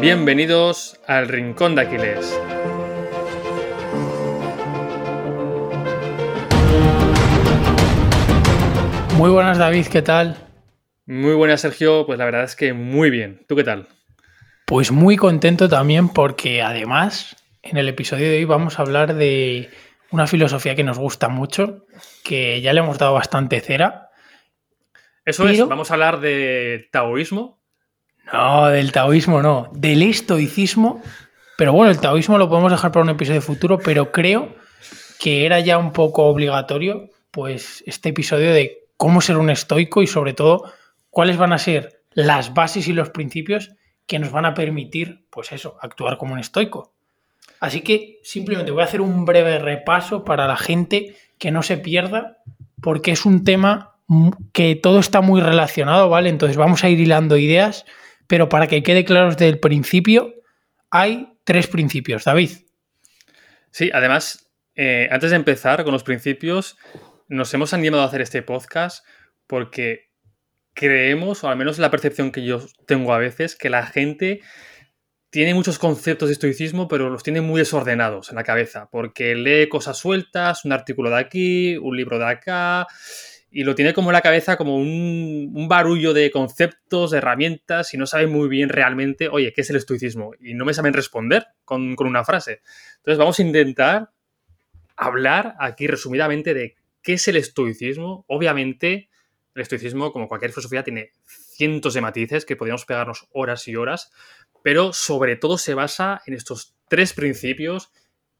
Bienvenidos 0.00 0.98
al 1.06 1.28
Rincón 1.28 1.74
de 1.74 1.82
Aquiles. 1.82 2.40
Muy 9.18 9.28
buenas 9.28 9.58
David, 9.58 9.88
¿qué 9.88 10.00
tal? 10.00 10.38
Muy 11.04 11.34
buenas 11.34 11.60
Sergio, 11.60 12.06
pues 12.06 12.18
la 12.18 12.24
verdad 12.24 12.44
es 12.44 12.56
que 12.56 12.72
muy 12.72 13.10
bien. 13.10 13.44
¿Tú 13.46 13.56
qué 13.56 13.64
tal? 13.64 13.88
Pues 14.64 14.90
muy 14.90 15.18
contento 15.18 15.68
también 15.68 16.08
porque 16.08 16.62
además 16.62 17.36
en 17.60 17.76
el 17.76 17.86
episodio 17.86 18.30
de 18.30 18.38
hoy 18.38 18.44
vamos 18.46 18.78
a 18.78 18.82
hablar 18.82 19.12
de 19.14 19.68
una 20.10 20.26
filosofía 20.26 20.74
que 20.74 20.82
nos 20.82 20.98
gusta 20.98 21.28
mucho, 21.28 21.84
que 22.24 22.62
ya 22.62 22.72
le 22.72 22.80
hemos 22.80 22.96
dado 22.96 23.12
bastante 23.12 23.60
cera. 23.60 24.08
Eso 25.26 25.46
es, 25.46 25.68
vamos 25.68 25.90
a 25.90 25.94
hablar 25.94 26.20
de 26.20 26.88
taoísmo, 26.90 27.59
no, 28.32 28.68
del 28.68 28.92
taoísmo 28.92 29.42
no, 29.42 29.70
del 29.72 30.02
estoicismo. 30.02 31.02
Pero 31.56 31.72
bueno, 31.72 31.90
el 31.90 32.00
taoísmo 32.00 32.38
lo 32.38 32.48
podemos 32.48 32.72
dejar 32.72 32.92
para 32.92 33.04
un 33.04 33.10
episodio 33.10 33.42
futuro, 33.42 33.78
pero 33.78 34.12
creo 34.12 34.54
que 35.18 35.44
era 35.44 35.60
ya 35.60 35.76
un 35.76 35.92
poco 35.92 36.24
obligatorio, 36.24 37.10
pues, 37.30 37.84
este 37.86 38.08
episodio 38.08 38.52
de 38.52 38.84
cómo 38.96 39.20
ser 39.20 39.36
un 39.36 39.50
estoico 39.50 40.02
y 40.02 40.06
sobre 40.06 40.32
todo 40.32 40.72
cuáles 41.10 41.36
van 41.36 41.52
a 41.52 41.58
ser 41.58 42.02
las 42.12 42.54
bases 42.54 42.88
y 42.88 42.92
los 42.92 43.10
principios 43.10 43.72
que 44.06 44.18
nos 44.18 44.32
van 44.32 44.46
a 44.46 44.54
permitir, 44.54 45.26
pues 45.30 45.52
eso, 45.52 45.76
actuar 45.80 46.16
como 46.16 46.32
un 46.32 46.40
estoico. 46.40 46.92
Así 47.60 47.82
que 47.82 48.18
simplemente 48.22 48.72
voy 48.72 48.80
a 48.80 48.86
hacer 48.86 49.02
un 49.02 49.24
breve 49.24 49.58
repaso 49.58 50.24
para 50.24 50.46
la 50.46 50.56
gente 50.56 51.16
que 51.38 51.50
no 51.50 51.62
se 51.62 51.76
pierda, 51.76 52.38
porque 52.80 53.10
es 53.12 53.26
un 53.26 53.44
tema 53.44 53.96
que 54.52 54.76
todo 54.76 54.98
está 54.98 55.20
muy 55.20 55.40
relacionado, 55.40 56.08
¿vale? 56.08 56.30
Entonces 56.30 56.56
vamos 56.56 56.82
a 56.82 56.88
ir 56.88 56.98
hilando 56.98 57.36
ideas 57.36 57.84
pero 58.30 58.48
para 58.48 58.68
que 58.68 58.84
quede 58.84 59.04
claro 59.04 59.30
desde 59.30 59.48
el 59.48 59.58
principio, 59.58 60.36
hay 60.88 61.32
tres 61.42 61.66
principios, 61.66 62.22
David. 62.22 62.50
Sí, 63.72 63.90
además, 63.92 64.52
eh, 64.76 65.08
antes 65.10 65.30
de 65.30 65.36
empezar 65.36 65.82
con 65.82 65.92
los 65.92 66.04
principios, 66.04 66.78
nos 67.26 67.52
hemos 67.54 67.74
animado 67.74 68.04
a 68.04 68.06
hacer 68.06 68.20
este 68.20 68.42
podcast 68.42 69.04
porque 69.48 70.12
creemos, 70.74 71.42
o 71.42 71.48
al 71.48 71.56
menos 71.56 71.80
la 71.80 71.90
percepción 71.90 72.30
que 72.30 72.44
yo 72.44 72.64
tengo 72.86 73.12
a 73.12 73.18
veces, 73.18 73.56
que 73.56 73.68
la 73.68 73.84
gente 73.84 74.42
tiene 75.30 75.52
muchos 75.52 75.80
conceptos 75.80 76.28
de 76.28 76.34
estoicismo, 76.34 76.86
pero 76.86 77.10
los 77.10 77.24
tiene 77.24 77.40
muy 77.40 77.58
desordenados 77.58 78.30
en 78.30 78.36
la 78.36 78.44
cabeza, 78.44 78.88
porque 78.92 79.34
lee 79.34 79.68
cosas 79.68 79.98
sueltas, 79.98 80.64
un 80.64 80.70
artículo 80.70 81.10
de 81.10 81.18
aquí, 81.18 81.76
un 81.78 81.96
libro 81.96 82.20
de 82.20 82.26
acá, 82.26 82.86
y 83.50 83.64
lo 83.64 83.74
tiene 83.74 83.92
como 83.92 84.10
en 84.10 84.14
la 84.14 84.20
cabeza 84.20 84.56
como 84.56 84.76
un, 84.76 85.66
barullo 85.68 86.12
de 86.12 86.30
conceptos, 86.30 87.10
de 87.10 87.18
herramientas 87.18 87.92
y 87.94 87.98
no 87.98 88.06
sabe 88.06 88.26
muy 88.26 88.48
bien 88.48 88.68
realmente, 88.68 89.28
oye, 89.28 89.52
¿qué 89.52 89.62
es 89.62 89.70
el 89.70 89.76
estoicismo? 89.76 90.32
Y 90.40 90.54
no 90.54 90.64
me 90.64 90.74
saben 90.74 90.92
responder 90.92 91.46
con, 91.64 91.96
una 91.98 92.24
frase. 92.24 92.60
Entonces 92.98 93.18
vamos 93.18 93.38
a 93.38 93.42
intentar 93.42 94.10
hablar 94.96 95.56
aquí 95.58 95.86
resumidamente 95.86 96.54
de 96.54 96.76
qué 97.02 97.14
es 97.14 97.26
el 97.28 97.36
estoicismo. 97.36 98.24
Obviamente, 98.28 99.08
el 99.54 99.62
estoicismo, 99.62 100.12
como 100.12 100.28
cualquier 100.28 100.52
filosofía, 100.52 100.84
tiene 100.84 101.10
cientos 101.26 101.94
de 101.94 102.00
matices 102.00 102.44
que 102.44 102.56
podríamos 102.56 102.84
pegarnos 102.84 103.26
horas 103.32 103.66
y 103.66 103.76
horas, 103.76 104.12
pero 104.62 104.92
sobre 104.92 105.36
todo 105.36 105.58
se 105.58 105.74
basa 105.74 106.22
en 106.26 106.34
estos 106.34 106.76
tres 106.88 107.12
principios 107.12 107.90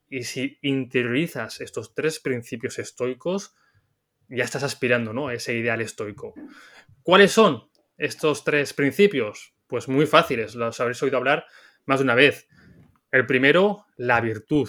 y 0.09 0.25
si 0.25 0.59
interiorizas 0.63 1.61
estos 1.61 1.95
tres 1.95 2.21
principios 2.21 2.79
estoicos, 2.79 3.55
ya 4.31 4.45
estás 4.45 4.63
aspirando 4.63 5.13
¿no? 5.13 5.31
ese 5.31 5.55
ideal 5.55 5.81
estoico. 5.81 6.35
¿Cuáles 7.03 7.33
son 7.33 7.69
estos 7.99 8.45
tres 8.45 8.73
principios? 8.73 9.55
Pues 9.67 9.89
muy 9.89 10.07
fáciles, 10.07 10.55
los 10.55 10.81
habréis 10.81 11.03
oído 11.03 11.19
hablar 11.19 11.45
más 11.87 11.99
de 11.99 12.05
una 12.05 12.15
vez. 12.15 12.49
El 13.11 13.27
primero, 13.27 13.87
la 13.97 14.21
virtud. 14.21 14.69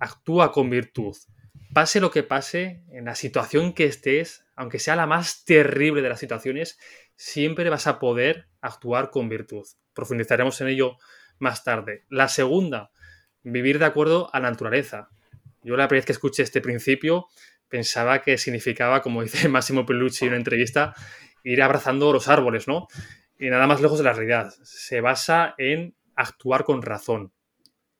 Actúa 0.00 0.52
con 0.52 0.70
virtud. 0.70 1.16
Pase 1.72 2.00
lo 2.00 2.10
que 2.10 2.22
pase, 2.22 2.82
en 2.90 3.04
la 3.04 3.14
situación 3.14 3.74
que 3.74 3.84
estés, 3.84 4.46
aunque 4.54 4.78
sea 4.78 4.96
la 4.96 5.06
más 5.06 5.44
terrible 5.44 6.00
de 6.00 6.08
las 6.08 6.20
situaciones, 6.20 6.78
siempre 7.16 7.68
vas 7.68 7.86
a 7.86 7.98
poder 7.98 8.48
actuar 8.62 9.10
con 9.10 9.28
virtud. 9.28 9.66
Profundizaremos 9.92 10.60
en 10.62 10.68
ello 10.68 10.96
más 11.38 11.64
tarde. 11.64 12.04
La 12.08 12.28
segunda, 12.28 12.90
vivir 13.42 13.78
de 13.78 13.84
acuerdo 13.84 14.30
a 14.34 14.40
la 14.40 14.50
naturaleza. 14.50 15.10
Yo 15.62 15.76
la 15.76 15.88
primera 15.88 16.00
vez 16.00 16.06
que 16.06 16.12
escuché 16.12 16.42
este 16.42 16.60
principio 16.60 17.26
pensaba 17.68 18.22
que 18.22 18.38
significaba, 18.38 19.02
como 19.02 19.22
dice 19.22 19.48
Máximo 19.48 19.86
Pelucci 19.86 20.24
en 20.24 20.30
una 20.30 20.38
entrevista, 20.38 20.94
ir 21.42 21.62
abrazando 21.62 22.12
los 22.12 22.28
árboles, 22.28 22.68
¿no? 22.68 22.88
Y 23.38 23.50
nada 23.50 23.66
más 23.66 23.80
lejos 23.80 23.98
de 23.98 24.04
la 24.04 24.12
realidad. 24.12 24.52
Se 24.62 25.00
basa 25.00 25.54
en 25.58 25.94
actuar 26.14 26.64
con 26.64 26.82
razón. 26.82 27.32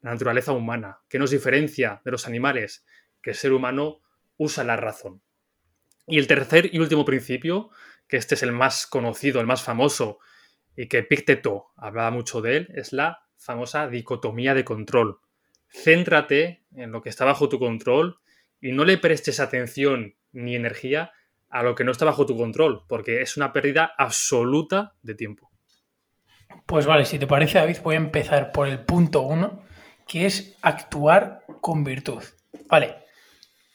La 0.00 0.12
naturaleza 0.12 0.52
humana. 0.52 1.00
¿Qué 1.08 1.18
nos 1.18 1.30
diferencia 1.30 2.00
de 2.04 2.10
los 2.10 2.26
animales? 2.26 2.84
Que 3.20 3.30
el 3.30 3.36
ser 3.36 3.52
humano 3.52 4.00
usa 4.36 4.64
la 4.64 4.76
razón. 4.76 5.22
Y 6.06 6.18
el 6.18 6.26
tercer 6.26 6.72
y 6.72 6.78
último 6.78 7.04
principio, 7.04 7.70
que 8.08 8.16
este 8.16 8.36
es 8.36 8.42
el 8.42 8.52
más 8.52 8.86
conocido, 8.86 9.40
el 9.40 9.46
más 9.46 9.62
famoso, 9.62 10.18
y 10.76 10.88
que 10.88 11.02
Picteto 11.02 11.68
hablaba 11.76 12.10
mucho 12.10 12.40
de 12.40 12.58
él, 12.58 12.68
es 12.74 12.92
la 12.92 13.26
famosa 13.36 13.88
dicotomía 13.88 14.54
de 14.54 14.64
control. 14.64 15.20
Céntrate 15.68 16.64
en 16.74 16.92
lo 16.92 17.02
que 17.02 17.08
está 17.08 17.24
bajo 17.24 17.48
tu 17.48 17.58
control 17.58 18.20
y 18.60 18.72
no 18.72 18.84
le 18.84 18.98
prestes 18.98 19.40
atención 19.40 20.14
ni 20.32 20.54
energía 20.54 21.12
a 21.48 21.62
lo 21.62 21.74
que 21.74 21.84
no 21.84 21.92
está 21.92 22.04
bajo 22.04 22.26
tu 22.26 22.36
control, 22.36 22.82
porque 22.88 23.22
es 23.22 23.36
una 23.36 23.52
pérdida 23.52 23.92
absoluta 23.96 24.94
de 25.02 25.14
tiempo. 25.14 25.50
Pues 26.66 26.86
vale, 26.86 27.04
si 27.04 27.18
te 27.18 27.26
parece, 27.26 27.58
David, 27.58 27.78
voy 27.82 27.94
a 27.94 27.98
empezar 27.98 28.52
por 28.52 28.68
el 28.68 28.80
punto 28.80 29.22
uno, 29.22 29.62
que 30.06 30.26
es 30.26 30.56
actuar 30.62 31.44
con 31.60 31.84
virtud. 31.84 32.22
Vale, 32.68 32.96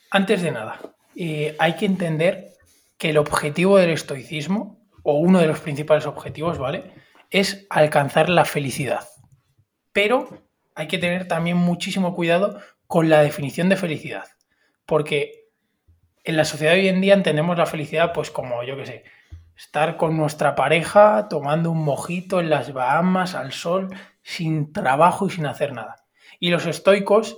antes 0.09 0.41
de 0.41 0.51
nada, 0.51 0.79
eh, 1.15 1.55
hay 1.59 1.75
que 1.75 1.85
entender 1.85 2.49
que 2.97 3.09
el 3.09 3.17
objetivo 3.17 3.77
del 3.77 3.91
estoicismo, 3.91 4.79
o 5.03 5.17
uno 5.17 5.39
de 5.39 5.47
los 5.47 5.59
principales 5.59 6.05
objetivos, 6.05 6.59
¿vale? 6.59 6.93
Es 7.31 7.65
alcanzar 7.69 8.29
la 8.29 8.45
felicidad. 8.45 9.07
Pero 9.93 10.45
hay 10.75 10.87
que 10.87 10.99
tener 10.99 11.27
también 11.27 11.57
muchísimo 11.57 12.13
cuidado 12.13 12.59
con 12.85 13.09
la 13.09 13.21
definición 13.21 13.69
de 13.69 13.77
felicidad 13.77 14.25
porque 14.85 15.49
en 16.23 16.37
la 16.37 16.45
sociedad 16.45 16.73
de 16.73 16.81
hoy 16.81 16.87
en 16.87 17.01
día 17.01 17.13
entendemos 17.13 17.57
la 17.57 17.65
felicidad 17.65 18.13
pues 18.13 18.31
como, 18.31 18.63
yo 18.63 18.75
qué 18.77 18.85
sé, 18.85 19.03
estar 19.55 19.97
con 19.97 20.17
nuestra 20.17 20.55
pareja 20.55 21.27
tomando 21.29 21.71
un 21.71 21.83
mojito 21.83 22.39
en 22.39 22.49
las 22.49 22.73
Bahamas 22.73 23.35
al 23.35 23.51
sol, 23.51 23.89
sin 24.21 24.73
trabajo 24.73 25.27
y 25.27 25.31
sin 25.31 25.45
hacer 25.45 25.73
nada. 25.73 25.95
Y 26.39 26.49
los 26.49 26.65
estoicos 26.65 27.37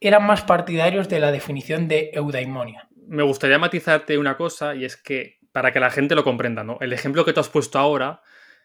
eran 0.00 0.26
más 0.26 0.42
partidarios 0.42 1.08
de 1.08 1.20
la 1.20 1.32
definición 1.32 1.88
de 1.88 2.10
eudaimonia. 2.12 2.88
Me 3.06 3.22
gustaría 3.22 3.58
matizarte 3.58 4.18
una 4.18 4.36
cosa 4.36 4.74
y 4.74 4.84
es 4.84 4.96
que 4.96 5.38
para 5.52 5.72
que 5.72 5.80
la 5.80 5.90
gente 5.90 6.14
lo 6.14 6.24
comprenda, 6.24 6.64
¿no? 6.64 6.78
El 6.80 6.92
ejemplo 6.92 7.24
que 7.24 7.32
tú 7.32 7.40
has 7.40 7.48
puesto 7.48 7.78
ahora 7.78 8.20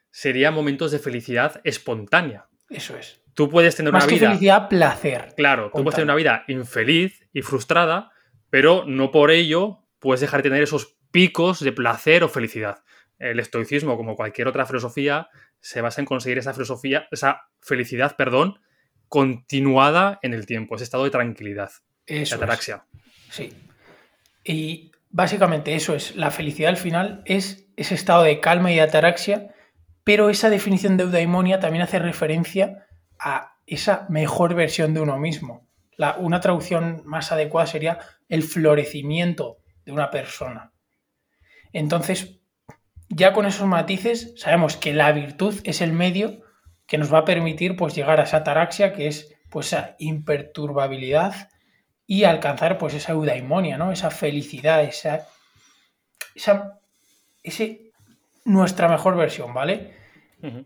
sería 0.09 0.51
momentos 0.51 0.91
de 0.91 0.99
felicidad 0.99 1.61
espontánea. 1.63 2.47
Eso 2.69 2.97
es. 2.97 3.20
Tú 3.33 3.49
puedes 3.49 3.75
tener 3.75 3.93
una 3.93 4.05
vida. 4.05 4.27
felicidad, 4.29 4.67
placer. 4.67 5.33
Claro, 5.35 5.71
tú 5.73 5.83
puedes 5.83 5.95
tener 5.95 6.05
una 6.05 6.15
vida 6.15 6.43
infeliz 6.47 7.27
y 7.33 7.41
frustrada, 7.41 8.11
pero 8.49 8.83
no 8.85 9.11
por 9.11 9.31
ello 9.31 9.85
puedes 9.99 10.21
dejar 10.21 10.41
de 10.41 10.49
tener 10.49 10.63
esos 10.63 10.97
picos 11.11 11.59
de 11.59 11.71
placer 11.71 12.23
o 12.23 12.29
felicidad. 12.29 12.83
El 13.19 13.39
estoicismo, 13.39 13.97
como 13.97 14.15
cualquier 14.15 14.47
otra 14.47 14.65
filosofía, 14.65 15.29
se 15.59 15.81
basa 15.81 16.01
en 16.01 16.05
conseguir 16.05 16.39
esa 16.39 16.53
filosofía, 16.53 17.07
esa 17.11 17.43
felicidad, 17.61 18.15
perdón, 18.17 18.59
continuada 19.07 20.19
en 20.23 20.33
el 20.33 20.45
tiempo, 20.45 20.75
ese 20.75 20.85
estado 20.85 21.03
de 21.03 21.11
tranquilidad. 21.11 21.71
Eso 22.07 22.35
de 22.35 22.43
ataraxia. 22.43 22.85
Sí. 23.29 23.53
Y 24.43 24.91
básicamente 25.09 25.75
eso 25.75 25.93
es, 25.93 26.15
la 26.15 26.31
felicidad 26.31 26.69
al 26.69 26.77
final 26.77 27.21
es 27.25 27.67
ese 27.77 27.93
estado 27.93 28.23
de 28.23 28.39
calma 28.39 28.71
y 28.71 28.75
de 28.75 28.81
ataraxia, 28.81 29.53
pero 30.03 30.29
esa 30.29 30.49
definición 30.49 30.97
de 30.97 31.03
eudaimonia 31.03 31.59
también 31.59 31.83
hace 31.83 31.99
referencia 31.99 32.87
a 33.21 33.57
esa 33.65 34.05
mejor 34.09 34.55
versión 34.55 34.93
de 34.93 35.01
uno 35.01 35.17
mismo. 35.17 35.67
La, 35.95 36.15
una 36.17 36.41
traducción 36.41 37.03
más 37.05 37.31
adecuada 37.31 37.67
sería 37.67 37.99
el 38.27 38.43
florecimiento 38.43 39.59
de 39.85 39.91
una 39.91 40.09
persona. 40.09 40.73
Entonces, 41.71 42.39
ya 43.09 43.33
con 43.33 43.45
esos 43.45 43.67
matices, 43.67 44.33
sabemos 44.37 44.77
que 44.77 44.93
la 44.93 45.11
virtud 45.11 45.59
es 45.63 45.81
el 45.81 45.93
medio 45.93 46.41
que 46.87 46.97
nos 46.97 47.13
va 47.13 47.19
a 47.19 47.25
permitir 47.25 47.75
pues, 47.75 47.95
llegar 47.95 48.19
a 48.19 48.23
esa 48.23 48.37
ataraxia, 48.37 48.93
que 48.93 49.07
es 49.07 49.33
pues, 49.49 49.67
esa 49.67 49.95
imperturbabilidad 49.99 51.49
y 52.07 52.23
alcanzar 52.23 52.77
pues, 52.77 52.93
esa 52.93 53.13
eudaimonia, 53.13 53.77
¿no? 53.77 53.91
esa 53.91 54.09
felicidad, 54.09 54.83
esa, 54.83 55.27
esa 56.35 56.81
ese, 57.43 57.91
nuestra 58.45 58.87
mejor 58.87 59.15
versión, 59.15 59.53
¿vale? 59.53 59.93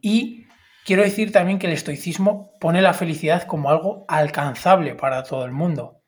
Y 0.02 0.46
Quiero 0.86 1.02
decir 1.02 1.32
también 1.32 1.58
que 1.58 1.66
el 1.66 1.74
estoicismo 1.74 2.54
pone 2.60 2.80
la 2.80 2.94
felicidad 2.94 3.48
como 3.48 3.72
algo 3.72 4.06
alcanzable 4.08 4.94
para 4.94 5.24
todo 5.24 5.44
el 5.44 5.52
mundo. 5.52 6.04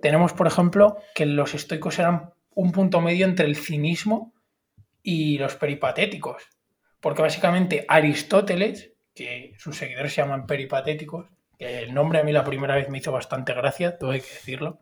Tenemos, 0.00 0.32
por 0.32 0.46
ejemplo, 0.46 0.96
que 1.14 1.26
los 1.26 1.52
estoicos 1.54 1.98
eran 1.98 2.32
un 2.54 2.72
punto 2.72 3.02
medio 3.02 3.26
entre 3.26 3.44
el 3.44 3.56
cinismo 3.56 4.32
y 5.02 5.36
los 5.36 5.56
peripatéticos. 5.56 6.44
Porque 6.98 7.20
básicamente 7.20 7.84
Aristóteles 7.88 8.94
que 9.14 9.52
sus 9.58 9.76
seguidores 9.76 10.14
se 10.14 10.22
llaman 10.22 10.46
peripatéticos, 10.46 11.26
que 11.58 11.80
el 11.80 11.92
nombre 11.92 12.18
a 12.18 12.22
mí 12.22 12.32
la 12.32 12.44
primera 12.44 12.74
vez 12.74 12.88
me 12.88 12.98
hizo 12.98 13.12
bastante 13.12 13.52
gracia, 13.52 13.98
hay 14.00 14.20
que 14.22 14.32
decirlo. 14.32 14.80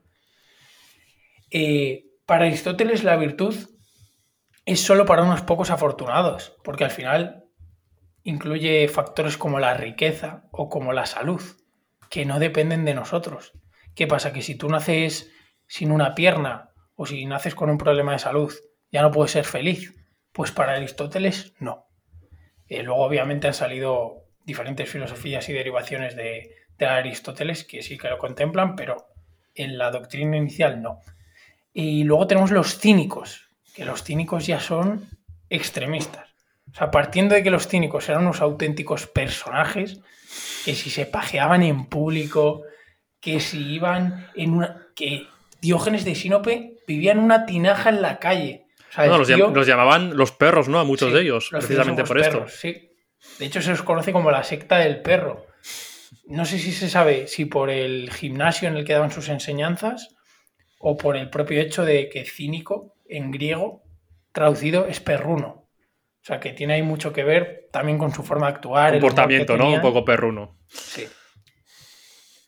Eh, 1.50 2.04
para 2.24 2.46
Aristóteles 2.46 3.02
la 3.02 3.16
virtud 3.16 3.56
es 4.64 4.80
solo 4.80 5.06
para 5.06 5.24
unos 5.24 5.42
pocos 5.42 5.70
afortunados, 5.70 6.56
porque 6.62 6.84
al 6.84 6.92
final 6.92 7.43
incluye 8.24 8.88
factores 8.88 9.36
como 9.36 9.60
la 9.60 9.74
riqueza 9.74 10.44
o 10.50 10.68
como 10.68 10.92
la 10.92 11.06
salud, 11.06 11.42
que 12.10 12.24
no 12.24 12.38
dependen 12.38 12.84
de 12.84 12.94
nosotros. 12.94 13.52
¿Qué 13.94 14.06
pasa? 14.06 14.32
Que 14.32 14.42
si 14.42 14.56
tú 14.56 14.68
naces 14.68 15.30
sin 15.66 15.92
una 15.92 16.14
pierna 16.14 16.70
o 16.96 17.06
si 17.06 17.24
naces 17.26 17.54
con 17.54 17.70
un 17.70 17.78
problema 17.78 18.12
de 18.12 18.18
salud, 18.18 18.52
ya 18.90 19.02
no 19.02 19.10
puedes 19.10 19.32
ser 19.32 19.44
feliz. 19.44 19.94
Pues 20.32 20.50
para 20.50 20.72
Aristóteles 20.72 21.54
no. 21.60 21.86
Eh, 22.66 22.82
luego 22.82 23.04
obviamente 23.04 23.46
han 23.46 23.54
salido 23.54 24.24
diferentes 24.44 24.88
filosofías 24.88 25.48
y 25.48 25.52
derivaciones 25.52 26.16
de, 26.16 26.56
de 26.78 26.86
Aristóteles 26.86 27.64
que 27.64 27.82
sí 27.82 27.98
que 27.98 28.08
lo 28.08 28.18
contemplan, 28.18 28.74
pero 28.74 29.06
en 29.54 29.78
la 29.78 29.90
doctrina 29.90 30.36
inicial 30.36 30.82
no. 30.82 31.00
Y 31.72 32.04
luego 32.04 32.26
tenemos 32.26 32.50
los 32.50 32.78
cínicos, 32.78 33.50
que 33.74 33.84
los 33.84 34.02
cínicos 34.02 34.46
ya 34.46 34.60
son 34.60 35.08
extremistas. 35.50 36.23
O 36.74 36.76
sea, 36.76 36.90
partiendo 36.90 37.36
de 37.36 37.44
que 37.44 37.50
los 37.50 37.68
cínicos 37.68 38.08
eran 38.08 38.22
unos 38.22 38.40
auténticos 38.40 39.06
personajes, 39.06 40.00
que 40.64 40.74
si 40.74 40.90
se 40.90 41.06
pajeaban 41.06 41.62
en 41.62 41.86
público, 41.86 42.62
que 43.20 43.38
si 43.38 43.74
iban 43.74 44.28
en 44.34 44.54
una... 44.54 44.88
que 44.96 45.28
Diógenes 45.60 46.04
de 46.04 46.14
Sinope 46.14 46.78
vivía 46.86 47.12
en 47.12 47.20
una 47.20 47.46
tinaja 47.46 47.88
en 47.88 48.02
la 48.02 48.18
calle. 48.18 48.66
no, 48.98 49.16
los, 49.16 49.66
llamaban 49.66 50.16
los 50.16 50.32
perros, 50.32 50.68
¿no? 50.68 50.78
A 50.78 50.84
muchos 50.84 51.12
de 51.12 51.22
ellos, 51.22 51.48
precisamente 51.50 52.04
por 52.04 52.18
esto. 52.18 52.46
Sí. 52.48 52.90
De 53.38 53.46
hecho, 53.46 53.62
se 53.62 53.70
los 53.70 53.82
conoce 53.82 54.12
como 54.12 54.30
la 54.30 54.44
secta 54.44 54.78
del 54.78 55.00
perro. 55.00 55.46
No 56.26 56.44
sé 56.44 56.58
si 56.58 56.72
se 56.72 56.90
sabe 56.90 57.28
si 57.28 57.44
por 57.44 57.70
el 57.70 58.10
gimnasio 58.12 58.68
en 58.68 58.76
el 58.76 58.84
que 58.84 58.92
daban 58.92 59.10
sus 59.10 59.28
enseñanzas 59.28 60.14
o 60.78 60.96
por 60.98 61.16
el 61.16 61.30
propio 61.30 61.60
hecho 61.60 61.84
de 61.84 62.08
que 62.08 62.24
cínico 62.24 62.96
en 63.08 63.30
griego 63.30 63.84
traducido 64.32 64.86
es 64.86 65.00
perruno. 65.00 65.63
O 66.24 66.26
sea, 66.26 66.40
que 66.40 66.54
tiene 66.54 66.72
ahí 66.72 66.82
mucho 66.82 67.12
que 67.12 67.22
ver 67.22 67.68
también 67.70 67.98
con 67.98 68.10
su 68.10 68.22
forma 68.22 68.46
de 68.46 68.54
actuar. 68.54 68.92
Comportamiento, 68.92 69.58
¿no? 69.58 69.74
Un 69.74 69.82
poco 69.82 70.06
perruno. 70.06 70.56
Sí. 70.68 71.04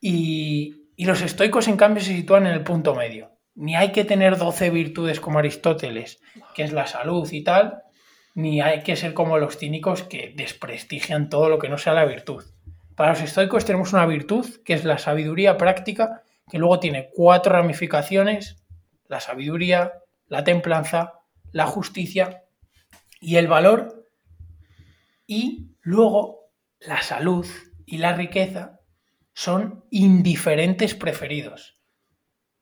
Y, 0.01 1.05
los 1.05 1.21
estoicos, 1.21 1.69
en 1.69 1.77
cambio, 1.77 2.03
se 2.03 2.15
sitúan 2.15 2.47
en 2.47 2.55
el 2.55 2.63
punto 2.63 2.95
medio. 2.95 3.33
Ni 3.55 3.77
hay 3.77 3.93
que 3.93 4.07
tener 4.07 4.39
12 4.39 4.71
virtudes 4.71 5.21
como 5.21 5.41
Aristóteles, 5.41 6.23
que 6.55 6.63
es 6.63 6.73
la 6.73 6.87
salud 6.87 7.31
y 7.31 7.45
tal, 7.45 7.83
ni 8.35 8.63
hay 8.63 8.83
que 8.83 8.97
ser 8.97 9.13
como 9.13 9.37
los 9.37 9.59
cínicos 9.59 10.05
que 10.05 10.33
desprestigian 10.35 11.29
todo 11.29 11.51
lo 11.51 11.59
que 11.59 11.69
no 11.69 11.77
sea 11.77 11.93
la 11.93 12.07
virtud. 12.07 12.45
Para 12.95 13.11
los 13.11 13.21
estoicos 13.21 13.67
tenemos 13.67 13.93
una 13.93 14.07
virtud, 14.07 14.47
que 14.65 14.73
es 14.73 14.87
la 14.87 14.97
sabiduría 14.97 15.59
práctica, 15.59 16.23
que 16.51 16.57
luego 16.57 16.81
tiene 16.81 17.11
cuatro 17.13 17.53
ramificaciones, 17.53 18.57
la 19.07 19.21
sabiduría, 19.21 19.93
la 20.29 20.45
templanza, 20.45 21.13
la 21.53 21.67
justicia 21.67 22.46
y 23.21 23.37
el 23.37 23.49
valor, 23.49 24.09
y 25.27 25.77
luego 25.81 26.51
la 26.81 27.03
salud 27.03 27.47
y 27.85 27.99
la 27.99 28.15
riqueza 28.15 28.81
son 29.33 29.85
indiferentes 29.91 30.95
preferidos. 30.95 31.79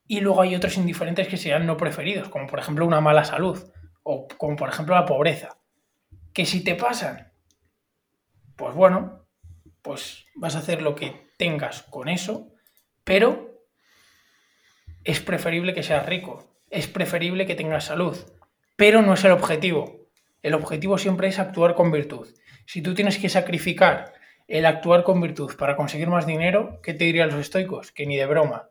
Y 0.07 0.21
luego 0.21 0.43
hay 0.43 0.55
otros 0.55 0.77
indiferentes 0.77 1.29
que 1.29 1.37
sean 1.37 1.67
no 1.67 1.77
preferidos, 1.77 2.29
como 2.29 2.47
por 2.47 2.59
ejemplo 2.59 2.87
una 2.87 3.01
mala 3.01 3.25
salud 3.25 3.59
o 4.03 4.29
como 4.29 4.57
por 4.57 4.69
ejemplo 4.69 4.95
la 4.95 5.07
pobreza. 5.07 5.59
Que 6.33 6.45
si 6.45 6.63
te 6.63 6.75
pasan, 6.75 7.33
pues 8.57 8.75
bueno, 8.75 9.27
pues 9.83 10.27
vas 10.35 10.57
a 10.57 10.59
hacer 10.59 10.83
lo 10.83 10.95
que 10.95 11.29
tengas 11.39 11.83
con 11.85 12.09
eso, 12.09 12.53
pero 13.05 13.63
es 15.05 15.21
preferible 15.21 15.75
que 15.75 15.83
seas 15.83 16.07
rico, 16.07 16.59
es 16.71 16.87
preferible 16.87 17.47
que 17.47 17.55
tengas 17.55 17.85
salud, 17.85 18.17
pero 18.77 19.03
no 19.03 19.15
es 19.15 19.25
el 19.25 19.33
objetivo. 19.33 20.04
El 20.45 20.53
objetivo 20.53 20.99
siempre 20.99 21.29
es 21.29 21.39
actuar 21.39 21.75
con 21.75 21.91
virtud. 21.91 22.29
Si 22.67 22.83
tú 22.83 22.93
tienes 22.93 23.17
que 23.17 23.31
sacrificar 23.31 24.13
el 24.47 24.67
actuar 24.67 25.03
con 25.03 25.19
virtud 25.19 25.51
para 25.57 25.75
conseguir 25.75 26.09
más 26.09 26.27
dinero, 26.27 26.81
¿qué 26.83 26.93
te 26.93 27.05
dirían 27.05 27.31
los 27.31 27.41
estoicos? 27.41 27.93
Que 27.93 28.05
ni 28.05 28.19
de 28.19 28.27
broma. 28.27 28.69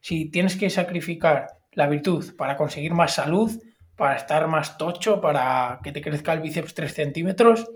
Si 0.00 0.28
tienes 0.32 0.56
que 0.56 0.68
sacrificar 0.68 1.46
la 1.70 1.86
virtud 1.86 2.34
para 2.36 2.56
conseguir 2.56 2.92
más 2.92 3.14
salud, 3.14 3.52
para 3.94 4.16
estar 4.16 4.48
más 4.48 4.76
tocho, 4.76 5.20
para 5.20 5.78
que 5.84 5.92
te 5.92 6.02
crezca 6.02 6.32
el 6.32 6.40
bíceps 6.40 6.74
3 6.74 6.92
centímetros, 6.92 7.70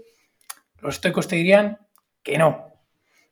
los 0.81 0.96
estoicos 0.96 1.28
te 1.28 1.37
dirían 1.37 1.78
que 2.25 2.38
no. 2.38 2.72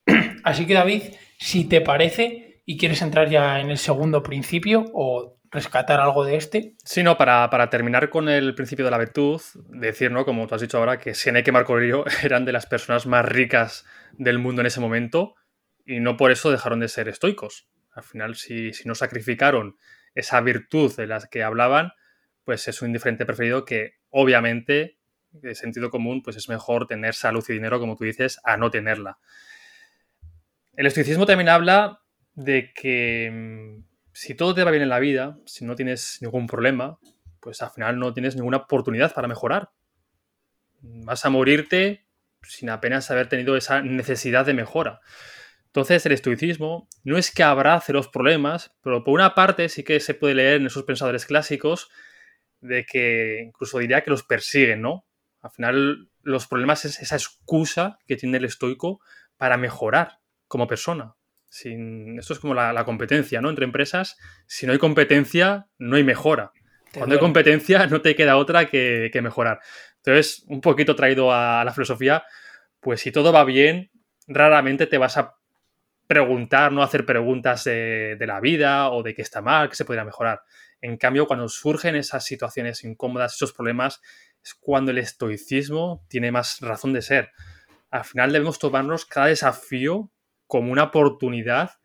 Así 0.45 0.65
que 0.65 0.75
David, 0.75 1.03
si 1.41 1.65
te 1.65 1.81
parece, 1.81 2.63
y 2.65 2.79
quieres 2.79 3.03
entrar 3.03 3.29
ya 3.29 3.59
en 3.59 3.69
el 3.69 3.79
segundo 3.79 4.23
principio 4.23 4.85
o 4.95 5.34
rescatar 5.55 6.01
algo 6.01 6.25
de 6.25 6.37
este. 6.37 6.75
Sí, 6.85 7.03
no, 7.03 7.17
para, 7.17 7.71
terminar 7.71 8.11
con 8.11 8.29
el 8.29 8.55
principio 8.55 8.85
de 8.85 8.91
la 8.91 8.99
virtud, 8.99 9.41
decir, 9.69 10.11
¿no? 10.11 10.25
Como 10.25 10.47
tú 10.47 10.55
has 10.57 10.61
dicho 10.61 10.79
ahora, 10.79 10.99
que 10.99 11.15
Seneca 11.15 11.51
y 11.51 11.53
Marco 11.53 11.73
Aurelio 11.73 12.05
eran 12.23 12.45
de 12.45 12.53
las 12.53 12.67
personas 12.67 13.07
más 13.07 13.25
ricas 13.25 13.87
del 14.13 14.39
mundo 14.39 14.61
en 14.61 14.67
ese 14.67 14.81
momento 14.81 15.37
y 15.87 16.01
no 16.01 16.17
por 16.17 16.33
eso 16.33 16.51
dejaron 16.51 16.81
de 16.81 16.89
ser 16.89 17.09
estoicos. 17.09 17.69
Al 17.93 18.03
final, 18.03 18.35
si, 18.35 18.73
si 18.73 18.89
no 18.89 18.95
sacrificaron 18.95 19.77
esa 20.15 20.41
virtud 20.41 20.95
de 20.97 21.07
las 21.07 21.29
que 21.29 21.45
hablaban, 21.45 21.93
pues 22.45 22.67
es 22.69 22.83
un 22.83 22.89
indiferente 22.89 23.25
preferido 23.25 23.65
que 23.65 23.95
obviamente, 24.11 24.99
de 25.31 25.55
sentido 25.55 25.91
común, 25.91 26.23
pues 26.23 26.37
es 26.37 26.49
mejor 26.49 26.87
tener 26.87 27.15
salud 27.15 27.45
y 27.49 27.53
dinero, 27.53 27.79
como 27.79 27.97
tú 27.97 28.05
dices, 28.05 28.41
a 28.45 28.57
no 28.57 28.71
tenerla. 28.71 29.19
El 30.77 30.87
estoicismo 30.87 31.27
también 31.27 31.49
habla 31.49 32.01
de 32.35 32.73
que 32.75 33.31
mm, 33.33 33.94
si 34.15 34.35
todo 34.35 34.55
te 34.55 34.63
va 34.63 34.71
bien 34.71 34.85
en 34.85 34.89
la 34.89 35.01
vida, 35.01 35.39
si 35.45 35.65
no 35.65 35.75
tienes 35.75 36.19
ningún 36.23 36.47
problema, 36.47 36.99
pues 37.41 37.61
al 37.63 37.71
final 37.71 37.99
no 37.99 38.15
tienes 38.15 38.37
ninguna 38.37 38.59
oportunidad 38.59 39.13
para 39.13 39.29
mejorar. 39.29 39.71
Vas 40.81 41.27
a 41.27 41.31
morirte 41.31 42.07
sin 42.43 42.71
apenas 42.71 43.11
haber 43.11 43.29
tenido 43.29 43.57
esa 43.57 43.83
necesidad 43.83 44.47
de 44.47 44.55
mejora. 44.55 45.01
Entonces 45.67 46.07
el 46.07 46.13
estoicismo 46.13 46.89
no 47.03 47.19
es 47.19 47.33
que 47.33 47.43
abrace 47.43 47.93
los 47.93 48.07
problemas, 48.07 48.73
pero 48.83 49.03
por 49.03 49.15
una 49.15 49.35
parte 49.35 49.69
sí 49.69 49.83
que 49.83 49.99
se 49.99 50.15
puede 50.15 50.37
leer 50.37 50.61
en 50.61 50.67
esos 50.67 50.85
pensadores 50.85 51.27
clásicos 51.27 51.91
de 52.61 52.87
que 52.87 53.43
incluso 53.49 53.79
diría 53.79 54.03
que 54.03 54.11
los 54.11 54.23
persiguen, 54.23 54.81
¿no? 54.81 55.05
Al 55.43 55.51
final 55.51 56.09
los 56.23 56.47
problemas 56.47 56.85
es 56.85 57.01
esa 57.01 57.17
excusa 57.17 57.99
que 58.07 58.17
tiene 58.17 58.39
el 58.39 58.45
estoico 58.45 59.01
para 59.37 59.57
mejorar 59.57 60.21
como 60.47 60.69
persona, 60.69 61.17
esto 61.63 62.33
es 62.33 62.39
como 62.39 62.55
la, 62.55 62.85
competencia, 62.85 63.41
¿no? 63.41 63.49
Entre 63.49 63.65
empresas, 63.65 64.17
si 64.47 64.67
no 64.67 64.73
hay 64.73 64.79
competencia, 64.79 65.69
no 65.79 65.97
hay 65.97 66.05
mejora. 66.05 66.53
Cuando 66.93 67.15
hay 67.15 67.21
competencia, 67.21 67.87
no 67.87 68.01
te 68.01 68.15
queda 68.15 68.37
otra 68.37 68.67
que, 68.67 69.11
mejorar. 69.23 69.61
Entonces, 69.97 70.45
un 70.49 70.61
poquito 70.61 70.95
traído 70.95 71.33
a 71.33 71.65
la 71.65 71.73
filosofía, 71.73 72.25
pues 72.81 73.01
si 73.01 73.13
todo 73.13 73.33
va 73.33 73.45
bien, 73.45 73.91
raramente 74.27 74.87
te 74.87 74.99
vas 74.99 75.17
a 75.17 75.37
preguntar, 76.07 76.71
no 76.73 76.83
hacer 76.83 77.07
preguntas 77.07 77.65
de, 77.65 78.17
de, 78.19 78.27
la 78.27 78.41
vida 78.41 78.91
o 78.91 79.03
de 79.03 79.15
qué 79.15 79.23
está 79.23 79.41
mal, 79.41 79.71
qué 79.71 79.77
se 79.77 79.85
podría 79.85 80.05
mejorar. 80.05 80.43
En 80.81 80.99
cambio, 80.99 81.27
cuando 81.27 81.49
surgen 81.49 81.97
esas 81.97 82.25
situaciones 82.25 82.85
incómodas, 82.85 83.35
esos 83.35 83.53
problemas, 83.53 84.03
es 84.45 84.55
cuando 84.55 84.91
el 84.91 84.99
estoicismo 84.99 86.05
tiene 86.09 86.31
más 86.31 86.61
razón 86.61 86.93
de 86.93 87.01
ser. 87.01 87.31
Al 87.91 88.05
final 88.05 88.33
debemos 88.33 88.59
tomarnos 88.59 89.07
cada 89.07 89.29
desafío 89.29 90.11
como 90.55 90.71
una 90.71 90.85
oportunidad 90.85 91.81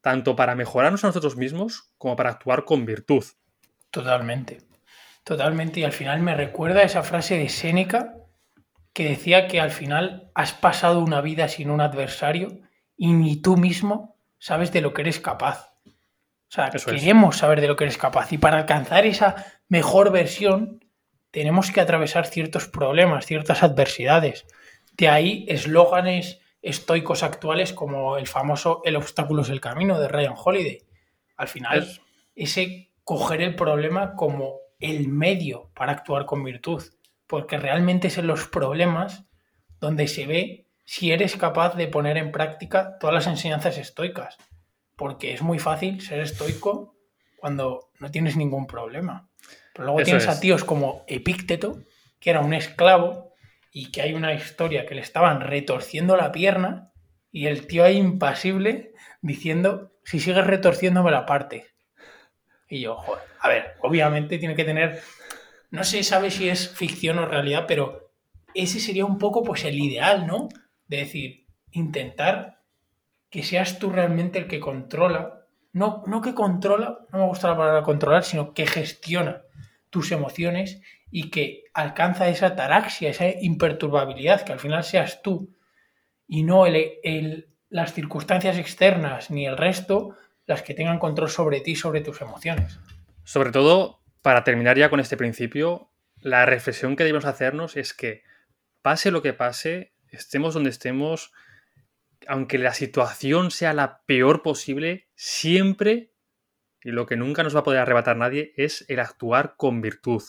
tanto 0.00 0.36
para 0.36 0.54
mejorarnos 0.54 1.02
a 1.02 1.08
nosotros 1.08 1.36
mismos 1.36 1.92
como 1.98 2.14
para 2.14 2.30
actuar 2.30 2.64
con 2.64 2.86
virtud. 2.86 3.24
Totalmente, 3.90 4.62
totalmente. 5.24 5.80
Y 5.80 5.82
al 5.82 5.90
final 5.90 6.20
me 6.20 6.36
recuerda 6.36 6.84
esa 6.84 7.02
frase 7.02 7.36
de 7.36 7.48
Séneca 7.48 8.14
que 8.92 9.08
decía 9.08 9.48
que 9.48 9.60
al 9.60 9.72
final 9.72 10.30
has 10.36 10.52
pasado 10.52 11.00
una 11.00 11.20
vida 11.20 11.48
sin 11.48 11.68
un 11.68 11.80
adversario 11.80 12.60
y 12.96 13.12
ni 13.12 13.42
tú 13.42 13.56
mismo 13.56 14.16
sabes 14.38 14.72
de 14.72 14.82
lo 14.82 14.94
que 14.94 15.02
eres 15.02 15.18
capaz. 15.18 15.74
O 15.84 15.90
sea, 16.46 16.70
queremos 16.70 17.38
saber 17.38 17.60
de 17.60 17.66
lo 17.66 17.74
que 17.74 17.82
eres 17.82 17.98
capaz 17.98 18.32
y 18.32 18.38
para 18.38 18.58
alcanzar 18.58 19.04
esa 19.04 19.46
mejor 19.66 20.12
versión 20.12 20.84
tenemos 21.32 21.72
que 21.72 21.80
atravesar 21.80 22.26
ciertos 22.26 22.68
problemas, 22.68 23.26
ciertas 23.26 23.64
adversidades. 23.64 24.46
De 24.92 25.08
ahí 25.08 25.44
eslóganes 25.48 26.38
estoicos 26.62 27.22
actuales 27.22 27.72
como 27.72 28.16
el 28.16 28.26
famoso 28.26 28.80
El 28.84 28.96
obstáculo 28.96 29.42
es 29.42 29.50
el 29.50 29.60
camino 29.60 30.00
de 30.00 30.08
Ryan 30.08 30.34
Holiday. 30.36 30.82
Al 31.36 31.48
final, 31.48 32.00
ese 32.36 32.90
coger 33.04 33.42
el 33.42 33.56
problema 33.56 34.14
como 34.14 34.60
el 34.78 35.08
medio 35.08 35.70
para 35.74 35.92
actuar 35.92 36.24
con 36.24 36.44
virtud, 36.44 36.82
porque 37.26 37.58
realmente 37.58 38.08
es 38.08 38.18
en 38.18 38.28
los 38.28 38.46
problemas 38.46 39.24
donde 39.80 40.06
se 40.06 40.26
ve 40.26 40.66
si 40.84 41.12
eres 41.12 41.36
capaz 41.36 41.74
de 41.74 41.88
poner 41.88 42.16
en 42.16 42.32
práctica 42.32 42.98
todas 42.98 43.14
las 43.14 43.26
enseñanzas 43.26 43.78
estoicas, 43.78 44.36
porque 44.96 45.32
es 45.32 45.42
muy 45.42 45.58
fácil 45.58 46.00
ser 46.00 46.20
estoico 46.20 46.94
cuando 47.36 47.90
no 47.98 48.10
tienes 48.10 48.36
ningún 48.36 48.66
problema. 48.66 49.28
Pero 49.72 49.86
luego 49.86 50.02
tienes 50.02 50.28
a 50.28 50.38
tíos 50.38 50.64
como 50.64 51.04
Epícteto, 51.08 51.82
que 52.20 52.30
era 52.30 52.40
un 52.40 52.54
esclavo 52.54 53.31
y 53.72 53.90
que 53.90 54.02
hay 54.02 54.12
una 54.12 54.34
historia 54.34 54.84
que 54.86 54.94
le 54.94 55.00
estaban 55.00 55.40
retorciendo 55.40 56.16
la 56.16 56.30
pierna 56.30 56.92
y 57.32 57.46
el 57.46 57.66
tío 57.66 57.84
ahí 57.84 57.96
impasible 57.96 58.92
diciendo, 59.22 59.92
si 60.04 60.20
sigues 60.20 60.46
retorciéndome 60.46 61.10
la 61.10 61.24
parte. 61.24 61.66
Y 62.68 62.80
yo, 62.80 62.96
joder, 62.96 63.24
a 63.40 63.48
ver, 63.48 63.76
obviamente 63.80 64.38
tiene 64.38 64.54
que 64.54 64.64
tener, 64.64 65.00
no 65.70 65.84
se 65.84 66.02
sabe 66.02 66.30
si 66.30 66.50
es 66.50 66.68
ficción 66.68 67.18
o 67.18 67.26
realidad, 67.26 67.64
pero 67.66 68.12
ese 68.54 68.78
sería 68.78 69.06
un 69.06 69.18
poco 69.18 69.42
pues 69.42 69.64
el 69.64 69.78
ideal, 69.78 70.26
¿no? 70.26 70.48
De 70.86 70.98
decir, 70.98 71.46
intentar 71.70 72.60
que 73.30 73.42
seas 73.42 73.78
tú 73.78 73.90
realmente 73.90 74.38
el 74.38 74.46
que 74.46 74.60
controla, 74.60 75.46
no, 75.72 76.02
no 76.06 76.20
que 76.20 76.34
controla, 76.34 76.98
no 77.10 77.18
me 77.20 77.26
gusta 77.26 77.48
la 77.48 77.56
palabra 77.56 77.82
controlar, 77.82 78.24
sino 78.24 78.52
que 78.52 78.66
gestiona 78.66 79.42
tus 79.88 80.12
emociones 80.12 80.82
y 81.14 81.28
que 81.28 81.64
alcanza 81.74 82.28
esa 82.28 82.46
ataraxia, 82.46 83.10
esa 83.10 83.28
imperturbabilidad, 83.28 84.44
que 84.44 84.52
al 84.52 84.58
final 84.58 84.82
seas 84.82 85.20
tú 85.20 85.54
y 86.26 86.42
no 86.42 86.64
el, 86.64 87.50
las 87.68 87.92
circunstancias 87.92 88.56
externas 88.56 89.30
ni 89.30 89.46
el 89.46 89.58
resto 89.58 90.16
las 90.46 90.62
que 90.62 90.72
tengan 90.72 90.98
control 90.98 91.28
sobre 91.28 91.60
ti, 91.60 91.76
sobre 91.76 92.00
tus 92.00 92.22
emociones. 92.22 92.80
Sobre 93.24 93.52
todo, 93.52 94.00
para 94.22 94.42
terminar 94.42 94.78
ya 94.78 94.88
con 94.88 95.00
este 95.00 95.18
principio, 95.18 95.90
la 96.16 96.46
reflexión 96.46 96.96
que 96.96 97.04
debemos 97.04 97.26
hacernos 97.26 97.76
es 97.76 97.92
que 97.92 98.22
pase 98.80 99.10
lo 99.10 99.20
que 99.20 99.34
pase, 99.34 99.92
estemos 100.08 100.54
donde 100.54 100.70
estemos, 100.70 101.30
aunque 102.26 102.56
la 102.56 102.72
situación 102.72 103.50
sea 103.50 103.74
la 103.74 104.00
peor 104.06 104.42
posible, 104.42 105.08
siempre, 105.14 106.14
y 106.82 106.90
lo 106.90 107.04
que 107.04 107.16
nunca 107.16 107.42
nos 107.42 107.54
va 107.54 107.60
a 107.60 107.64
poder 107.64 107.80
arrebatar 107.80 108.16
nadie, 108.16 108.54
es 108.56 108.86
el 108.88 108.98
actuar 108.98 109.56
con 109.58 109.82
virtud, 109.82 110.22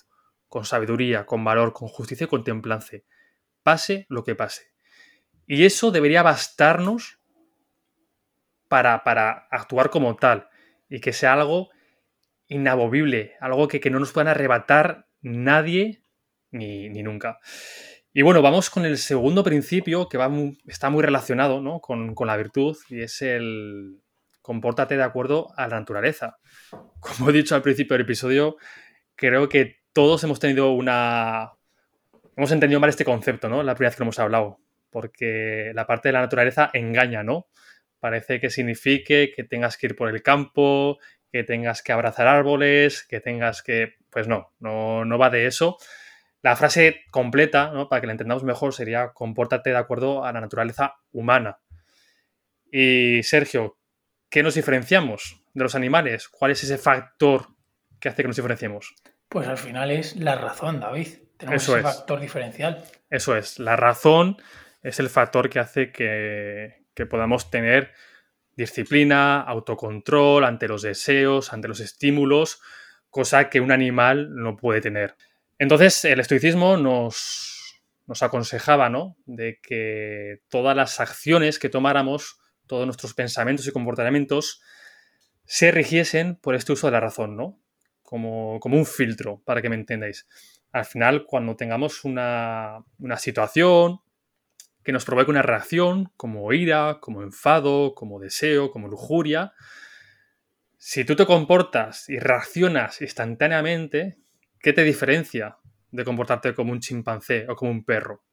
con 0.54 0.66
sabiduría, 0.66 1.26
con 1.26 1.44
valor, 1.44 1.74
con 1.74 1.88
justicia 1.88 2.26
y 2.26 2.28
con 2.28 2.44
templanza. 2.44 2.98
Pase 3.64 4.06
lo 4.08 4.24
que 4.24 4.36
pase. 4.36 4.68
Y 5.48 5.66
eso 5.66 5.90
debería 5.90 6.22
bastarnos 6.22 7.20
para, 8.68 9.04
para 9.04 9.48
actuar 9.50 9.90
como 9.90 10.16
tal 10.16 10.48
y 10.88 11.00
que 11.00 11.12
sea 11.12 11.34
algo 11.34 11.72
inamovible, 12.50 13.34
algo 13.42 13.68
que, 13.68 13.90
no 13.90 13.98
nos 13.98 14.12
puedan 14.12 14.28
arrebatar 14.28 15.08
nadie 15.22 16.04
ni, 16.52 16.88
nunca. 17.02 17.40
Y 18.14 18.22
bueno, 18.22 18.44
vamos 18.44 18.70
con 18.70 18.86
el 18.86 19.00
segundo 19.00 19.44
principio 19.44 20.08
que 20.08 20.20
va 20.20 20.30
está 20.68 20.92
muy 20.92 21.02
relacionado 21.02 21.82
con, 21.82 22.14
con, 22.14 22.28
la 22.28 22.38
virtud 22.38 22.78
y 22.90 23.02
es 23.02 23.24
el 23.24 24.04
compórtate 24.44 24.98
de 24.98 25.04
acuerdo 25.04 25.48
a 25.58 25.68
la 25.68 25.80
naturaleza. 25.80 26.38
Como 27.00 27.32
he 27.32 27.34
dicho 27.34 27.56
al 27.56 27.64
principio 27.64 27.96
del 27.96 28.06
episodio, 28.06 28.58
creo 29.16 29.50
que 29.50 29.83
todos 29.94 30.24
hemos 30.24 30.40
tenido 30.40 30.72
una... 30.72 31.54
Hemos 32.36 32.52
entendido 32.52 32.80
mal 32.80 32.90
este 32.90 33.06
concepto, 33.06 33.48
¿no? 33.48 33.64
La 33.64 33.76
primera 33.76 33.90
vez 33.90 33.96
que 33.96 34.02
lo 34.02 34.06
hemos 34.06 34.20
hablado 34.20 34.60
porque 34.94 35.72
la 35.74 35.88
parte 35.88 36.10
de 36.10 36.14
la 36.14 36.22
naturaleza 36.22 36.70
engaña, 36.72 37.24
¿no? 37.24 37.48
Parece 38.00 38.40
que 38.40 38.50
signifique 38.50 39.34
que 39.36 39.44
tengas 39.44 39.76
que 39.76 39.88
ir 39.88 39.96
por 39.96 40.08
el 40.08 40.22
campo, 40.22 41.00
que 41.32 41.44
tengas 41.44 41.82
que 41.82 41.92
abrazar 41.92 42.28
árboles, 42.28 43.04
que 43.04 43.20
tengas 43.20 43.64
que... 43.64 43.96
Pues 44.12 44.28
no, 44.28 44.54
no, 44.60 45.04
no 45.04 45.18
va 45.18 45.32
de 45.32 45.48
eso. 45.48 45.78
La 46.44 46.56
frase 46.56 47.02
completa, 47.10 47.72
¿no? 47.74 47.90
para 47.90 48.02
que 48.02 48.08
la 48.08 48.14
entendamos 48.14 48.44
mejor, 48.44 48.74
sería 48.74 49.14
compórtate 49.14 49.72
de 49.72 49.78
acuerdo 49.78 50.24
a 50.24 50.32
la 50.32 50.42
naturaleza 50.42 50.96
humana. 51.12 51.58
Y 52.72 53.24
Sergio, 53.24 53.80
¿qué 54.30 54.44
nos 54.44 54.56
diferenciamos 54.56 55.42
de 55.54 55.64
los 55.64 55.74
animales? 55.74 56.30
¿Cuál 56.30 56.52
es 56.52 56.64
ese 56.64 56.78
factor 56.78 57.48
que 58.00 58.10
hace 58.10 58.22
que 58.22 58.28
nos 58.28 58.36
diferenciemos? 58.36 58.94
Pues 59.34 59.48
al 59.48 59.58
final 59.58 59.90
es 59.90 60.16
la 60.16 60.36
razón, 60.36 60.80
David. 60.80 61.08
Tenemos 61.38 61.68
ese 61.68 61.82
factor 61.82 62.20
diferencial. 62.20 62.84
Eso 63.10 63.36
es, 63.36 63.58
la 63.58 63.76
razón 63.76 64.38
es 64.84 65.00
el 65.00 65.10
factor 65.10 65.50
que 65.50 65.58
hace 65.58 65.92
que, 65.92 66.86
podamos 67.10 67.50
tener 67.50 67.94
disciplina, 68.56 69.42
autocontrol 69.42 70.44
ante 70.44 70.68
los 70.68 70.84
deseos, 70.84 71.52
ante 71.52 71.68
los 71.68 71.80
estímulos, 71.80 72.62
cosa 73.10 73.50
que 73.50 73.60
un 73.60 73.72
animal 73.72 74.36
no 74.36 74.56
puede 74.56 74.82
tener. 74.82 75.16
Entonces, 75.58 76.06
el 76.06 76.20
estoicismo 76.20 76.78
nos, 76.78 77.82
nos 78.06 78.22
aconsejaba, 78.22 78.90
¿no? 78.90 79.18
De 79.26 79.60
que 79.64 80.42
todas 80.48 80.78
las 80.78 81.00
acciones 81.00 81.58
que 81.58 81.70
tomáramos, 81.70 82.40
todos 82.68 82.86
nuestros 82.86 83.16
pensamientos 83.16 83.66
y 83.66 83.72
comportamientos, 83.72 84.62
se 85.46 85.72
rigiesen 85.72 86.36
por 86.36 86.54
este 86.54 86.74
uso 86.74 86.86
de 86.86 86.92
la 86.92 87.00
razón, 87.00 87.36
¿no? 87.36 87.63
Como, 88.14 88.78
un 88.78 88.86
filtro, 88.86 89.42
para 89.44 89.60
que 89.60 89.70
me 89.70 89.76
entendáis. 89.76 90.28
Al 90.72 90.86
final, 90.86 91.26
cuando 91.26 91.56
tengamos 91.56 92.06
una, 92.06 92.84
una 93.00 93.18
situación, 93.18 94.02
que 94.84 94.92
nos 94.92 95.04
provoque 95.04 95.32
una 95.32 95.42
reacción 95.42 96.12
como 96.16 96.54
ira, 96.54 97.00
como 97.02 97.24
enfado, 97.24 97.96
como 97.96 98.20
deseo, 98.20 98.70
como 98.70 98.88
lujuria. 98.88 99.54
Si 100.78 101.06
tú 101.06 101.16
te 101.16 101.26
comportas 101.26 102.08
y 102.08 102.20
reaccionas 102.20 103.02
instantáneamente, 103.02 104.18
¿qué 104.60 104.74
te 104.74 104.84
diferencia 104.84 105.58
de 105.90 106.04
comportarte 106.04 106.54
como 106.54 106.72
un 106.72 106.82
chimpancé 106.82 107.48
o 107.50 107.56
como 107.56 107.72
un 107.72 107.84
perro? 107.84 108.24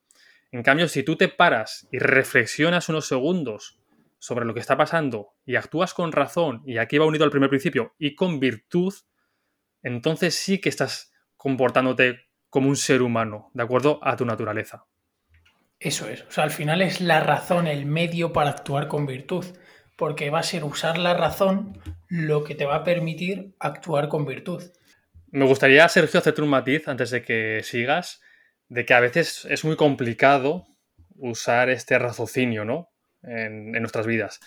En 0.53 0.63
cambio, 0.63 0.89
si 0.89 1.03
tú 1.05 1.17
te 1.17 1.29
paras 1.29 1.89
y 1.91 1.99
reflexionas 2.01 2.91
unos 2.91 3.07
segundos 3.09 3.81
sobre 4.19 4.45
lo 4.45 4.53
que 4.53 4.61
está 4.61 4.77
pasando 4.77 5.31
y 5.47 5.57
actúas 5.57 5.95
con 5.95 6.13
razón, 6.13 6.63
y 6.67 6.77
aquí 6.77 6.99
va 6.99 7.07
unido 7.07 7.25
al 7.25 7.31
primer 7.31 7.49
principio, 7.49 7.95
y 7.99 8.15
con 8.15 8.41
virtud, 8.41 8.93
entonces 9.83 10.35
sí 10.35 10.61
que 10.61 10.69
estás 10.69 11.13
comportándote 11.37 12.31
como 12.51 12.69
un 12.69 12.77
ser 12.77 13.03
humano, 13.03 13.51
de 13.55 13.63
acuerdo 13.63 14.01
a 14.03 14.17
tu 14.17 14.27
naturaleza. 14.27 14.85
Eso 15.79 16.09
es. 16.09 16.23
O 16.23 16.31
sea, 16.31 16.45
al 16.45 16.51
final 16.51 16.83
es 16.83 17.01
la 17.01 17.21
razón, 17.21 17.67
el 17.67 17.87
medio 17.87 18.33
para 18.33 18.51
actuar 18.51 18.89
con 18.89 19.07
virtud. 19.07 19.47
Porque 19.97 20.31
va 20.31 20.41
a 20.41 20.43
ser 20.43 20.65
usar 20.65 20.99
la 20.99 21.15
razón 21.15 21.81
lo 22.09 22.45
que 22.45 22.55
te 22.55 22.67
va 22.67 22.77
a 22.77 22.85
permitir 22.85 23.55
actuar 23.59 24.09
con 24.09 24.27
virtud. 24.27 24.63
Me 25.29 25.47
gustaría, 25.47 25.89
Sergio, 25.89 26.21
hacerte 26.21 26.43
un 26.43 26.49
matiz 26.49 26.89
antes 26.89 27.11
de 27.11 27.23
que 27.23 27.61
sigas, 27.63 28.21
de 28.69 28.85
que 28.85 28.95
a 28.95 29.01
veces 29.01 29.47
es 29.49 29.65
muy 29.65 29.77
complicado 29.77 30.67
usar 31.17 31.71
este 31.71 31.99
raciocinio, 31.99 32.65
¿no? 32.65 32.91
En, 33.23 33.75
en 33.75 33.83
nuestras 33.83 34.07
vidas. 34.07 34.41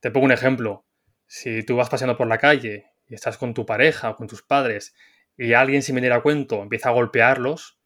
Te 0.00 0.10
pongo 0.10 0.26
un 0.26 0.32
ejemplo. 0.32 0.86
Si 1.26 1.62
tú 1.64 1.76
vas 1.76 1.90
paseando 1.90 2.16
por 2.16 2.28
la 2.28 2.38
calle 2.38 2.91
estás 3.14 3.38
con 3.38 3.54
tu 3.54 3.66
pareja 3.66 4.10
o 4.10 4.16
con 4.16 4.26
tus 4.26 4.42
padres 4.42 4.94
y 5.36 5.54
alguien 5.54 5.82
sin 5.82 5.94
venir 5.94 6.12
a 6.12 6.22
cuento 6.22 6.62
empieza 6.62 6.90
a 6.90 6.92
golpearlos, 6.92 7.78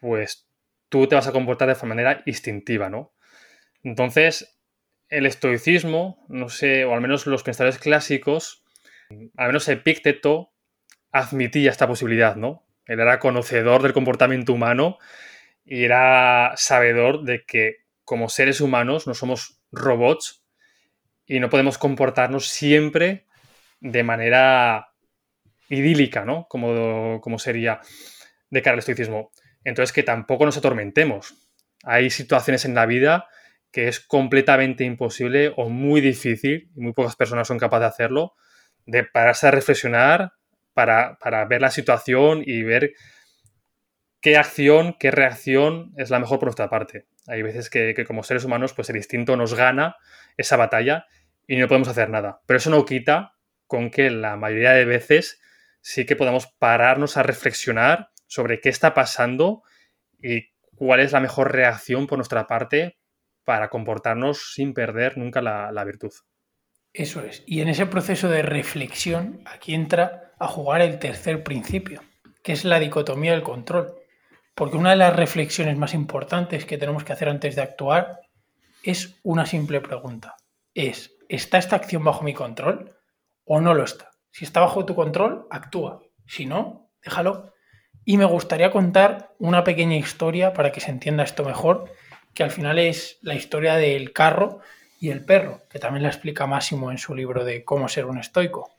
pues 0.00 0.48
tú 0.88 1.06
te 1.06 1.14
vas 1.14 1.26
a 1.26 1.32
comportar 1.32 1.74
de 1.74 1.86
manera 1.86 2.22
instintiva, 2.26 2.88
¿no? 2.88 3.14
Entonces, 3.82 4.58
el 5.08 5.26
estoicismo, 5.26 6.24
no 6.28 6.48
sé, 6.48 6.84
o 6.84 6.94
al 6.94 7.00
menos 7.00 7.26
los 7.26 7.42
pensadores 7.42 7.78
clásicos, 7.78 8.64
al 9.36 9.48
menos 9.48 9.68
Epícteto 9.68 10.52
admitía 11.12 11.70
esta 11.70 11.86
posibilidad, 11.86 12.36
¿no? 12.36 12.66
Él 12.86 13.00
era 13.00 13.18
conocedor 13.18 13.82
del 13.82 13.92
comportamiento 13.92 14.52
humano 14.52 14.98
y 15.64 15.84
era 15.84 16.52
sabedor 16.56 17.24
de 17.24 17.44
que 17.44 17.86
como 18.04 18.28
seres 18.28 18.60
humanos 18.60 19.06
no 19.06 19.14
somos 19.14 19.60
robots 19.72 20.44
y 21.26 21.40
no 21.40 21.50
podemos 21.50 21.78
comportarnos 21.78 22.48
siempre 22.48 23.26
de 23.80 24.02
manera 24.02 24.88
idílica, 25.68 26.24
¿no? 26.24 26.46
Como, 26.48 27.20
como 27.20 27.38
sería 27.38 27.80
de 28.50 28.62
cara 28.62 28.74
al 28.74 28.78
estoicismo. 28.80 29.30
Entonces, 29.64 29.92
que 29.92 30.02
tampoco 30.02 30.44
nos 30.44 30.56
atormentemos. 30.56 31.34
Hay 31.82 32.10
situaciones 32.10 32.64
en 32.64 32.74
la 32.74 32.86
vida 32.86 33.26
que 33.72 33.88
es 33.88 34.00
completamente 34.00 34.84
imposible 34.84 35.52
o 35.56 35.68
muy 35.68 36.00
difícil, 36.00 36.70
y 36.74 36.80
muy 36.80 36.92
pocas 36.92 37.16
personas 37.16 37.48
son 37.48 37.58
capaces 37.58 37.82
de 37.82 37.86
hacerlo, 37.86 38.34
de 38.86 39.04
pararse 39.04 39.48
a 39.48 39.50
reflexionar 39.50 40.32
para, 40.72 41.18
ver 41.48 41.60
la 41.60 41.70
situación 41.70 42.42
y 42.44 42.62
ver 42.62 42.92
qué 44.20 44.36
acción, 44.36 44.96
qué 44.98 45.10
reacción 45.10 45.92
es 45.96 46.10
la 46.10 46.18
mejor 46.18 46.38
por 46.38 46.46
nuestra 46.46 46.70
parte. 46.70 47.06
Hay 47.26 47.42
veces 47.42 47.68
que, 47.68 47.92
que, 47.94 48.04
como 48.04 48.22
seres 48.22 48.44
humanos, 48.44 48.72
pues 48.72 48.88
el 48.90 48.96
instinto 48.96 49.36
nos 49.36 49.54
gana 49.54 49.96
esa 50.36 50.56
batalla 50.56 51.06
y 51.46 51.56
no 51.56 51.68
podemos 51.68 51.88
hacer 51.88 52.08
nada. 52.08 52.40
Pero 52.46 52.58
eso 52.58 52.70
no 52.70 52.84
quita 52.84 53.35
con 53.66 53.90
que 53.90 54.10
la 54.10 54.36
mayoría 54.36 54.72
de 54.72 54.84
veces 54.84 55.40
sí 55.80 56.04
que 56.04 56.16
podamos 56.16 56.48
pararnos 56.58 57.16
a 57.16 57.22
reflexionar 57.22 58.10
sobre 58.26 58.60
qué 58.60 58.68
está 58.68 58.94
pasando 58.94 59.62
y 60.20 60.48
cuál 60.74 61.00
es 61.00 61.12
la 61.12 61.20
mejor 61.20 61.52
reacción 61.52 62.06
por 62.06 62.18
nuestra 62.18 62.46
parte 62.46 62.98
para 63.44 63.68
comportarnos 63.68 64.52
sin 64.54 64.74
perder 64.74 65.16
nunca 65.16 65.40
la, 65.40 65.84
virtud. 65.84 66.12
Eso 66.92 67.22
es. 67.22 67.44
Y 67.46 67.60
en 67.60 67.68
ese 67.68 67.86
proceso 67.86 68.28
de 68.28 68.42
reflexión, 68.42 69.42
aquí 69.46 69.74
entra 69.74 70.32
a 70.40 70.48
jugar 70.48 70.82
el 70.82 70.98
tercer 70.98 71.44
principio, 71.44 72.02
que 72.42 72.52
es 72.52 72.64
la 72.64 72.80
dicotomía 72.80 73.32
del 73.32 73.42
control. 73.42 73.94
Porque 74.54 74.76
una 74.76 74.90
de 74.90 74.96
las 74.96 75.14
reflexiones 75.14 75.76
más 75.76 75.94
importantes 75.94 76.64
que 76.64 76.78
tenemos 76.78 77.04
que 77.04 77.12
hacer 77.12 77.28
antes 77.28 77.54
de 77.54 77.62
actuar 77.62 78.22
es 78.82 79.20
una 79.22 79.46
simple 79.46 79.80
pregunta. 79.80 80.36
Es, 80.74 81.14
¿está 81.28 81.58
esta 81.58 81.76
acción 81.76 82.02
bajo 82.02 82.24
mi 82.24 82.34
control 82.34 82.95
o 83.46 83.60
no 83.62 83.72
lo 83.72 83.84
está? 83.84 84.10
Si 84.30 84.44
está 84.44 84.60
bajo 84.60 84.84
tu 84.84 84.94
control, 84.94 85.46
actúa. 85.50 86.02
Si 86.26 86.44
no, 86.44 86.90
déjalo. 87.02 87.54
Y 88.04 88.18
me 88.18 88.26
gustaría 88.26 88.70
contar 88.70 89.34
una 89.38 89.64
pequeña 89.64 89.96
historia 89.96 90.52
para 90.52 90.72
que 90.72 90.80
se 90.80 90.90
entienda 90.90 91.24
esto 91.24 91.44
mejor, 91.44 91.90
que 92.34 92.42
al 92.42 92.50
final 92.50 92.78
es 92.78 93.18
la 93.22 93.34
historia 93.34 93.76
del 93.76 94.12
carro 94.12 94.60
y 95.00 95.10
el 95.10 95.24
perro, 95.24 95.62
que 95.70 95.78
también 95.78 96.02
la 96.02 96.10
explica 96.10 96.46
Máximo 96.46 96.90
en 96.90 96.98
su 96.98 97.14
libro 97.14 97.44
de 97.44 97.64
cómo 97.64 97.88
ser 97.88 98.04
un 98.04 98.18
estoico. 98.18 98.76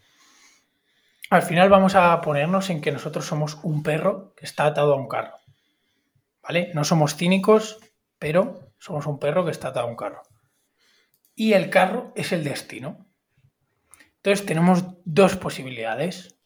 Al 1.30 1.42
final 1.42 1.70
vamos 1.70 1.96
a 1.96 2.22
ponernos 2.22 2.70
en 2.70 2.80
que 2.80 2.92
nosotros 2.92 3.26
somos 3.26 3.58
un 3.64 3.84
perro 3.84 4.34
que 4.36 4.46
está 4.46 4.66
atado 4.66 4.94
a 4.94 4.98
un 4.98 5.08
carro. 5.08 5.38
¿Vale? 6.42 6.72
No 6.74 6.84
somos 6.84 7.16
cínicos, 7.16 7.80
pero 8.20 8.72
somos 8.78 9.08
un 9.08 9.20
perro 9.20 9.44
que 9.44 9.52
está 9.52 9.70
atado 9.70 9.88
a 9.88 9.90
un 9.90 9.98
carro. 9.98 10.22
Y 11.36 11.54
el 11.54 11.70
carro 11.70 12.14
es 12.16 12.32
el 12.32 12.44
destino. 12.44 13.07
Entonces 14.28 14.46
tenemos 14.46 14.84
dos 15.06 15.38
posibilidades. 15.38 16.38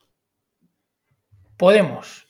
Podemos 1.58 2.28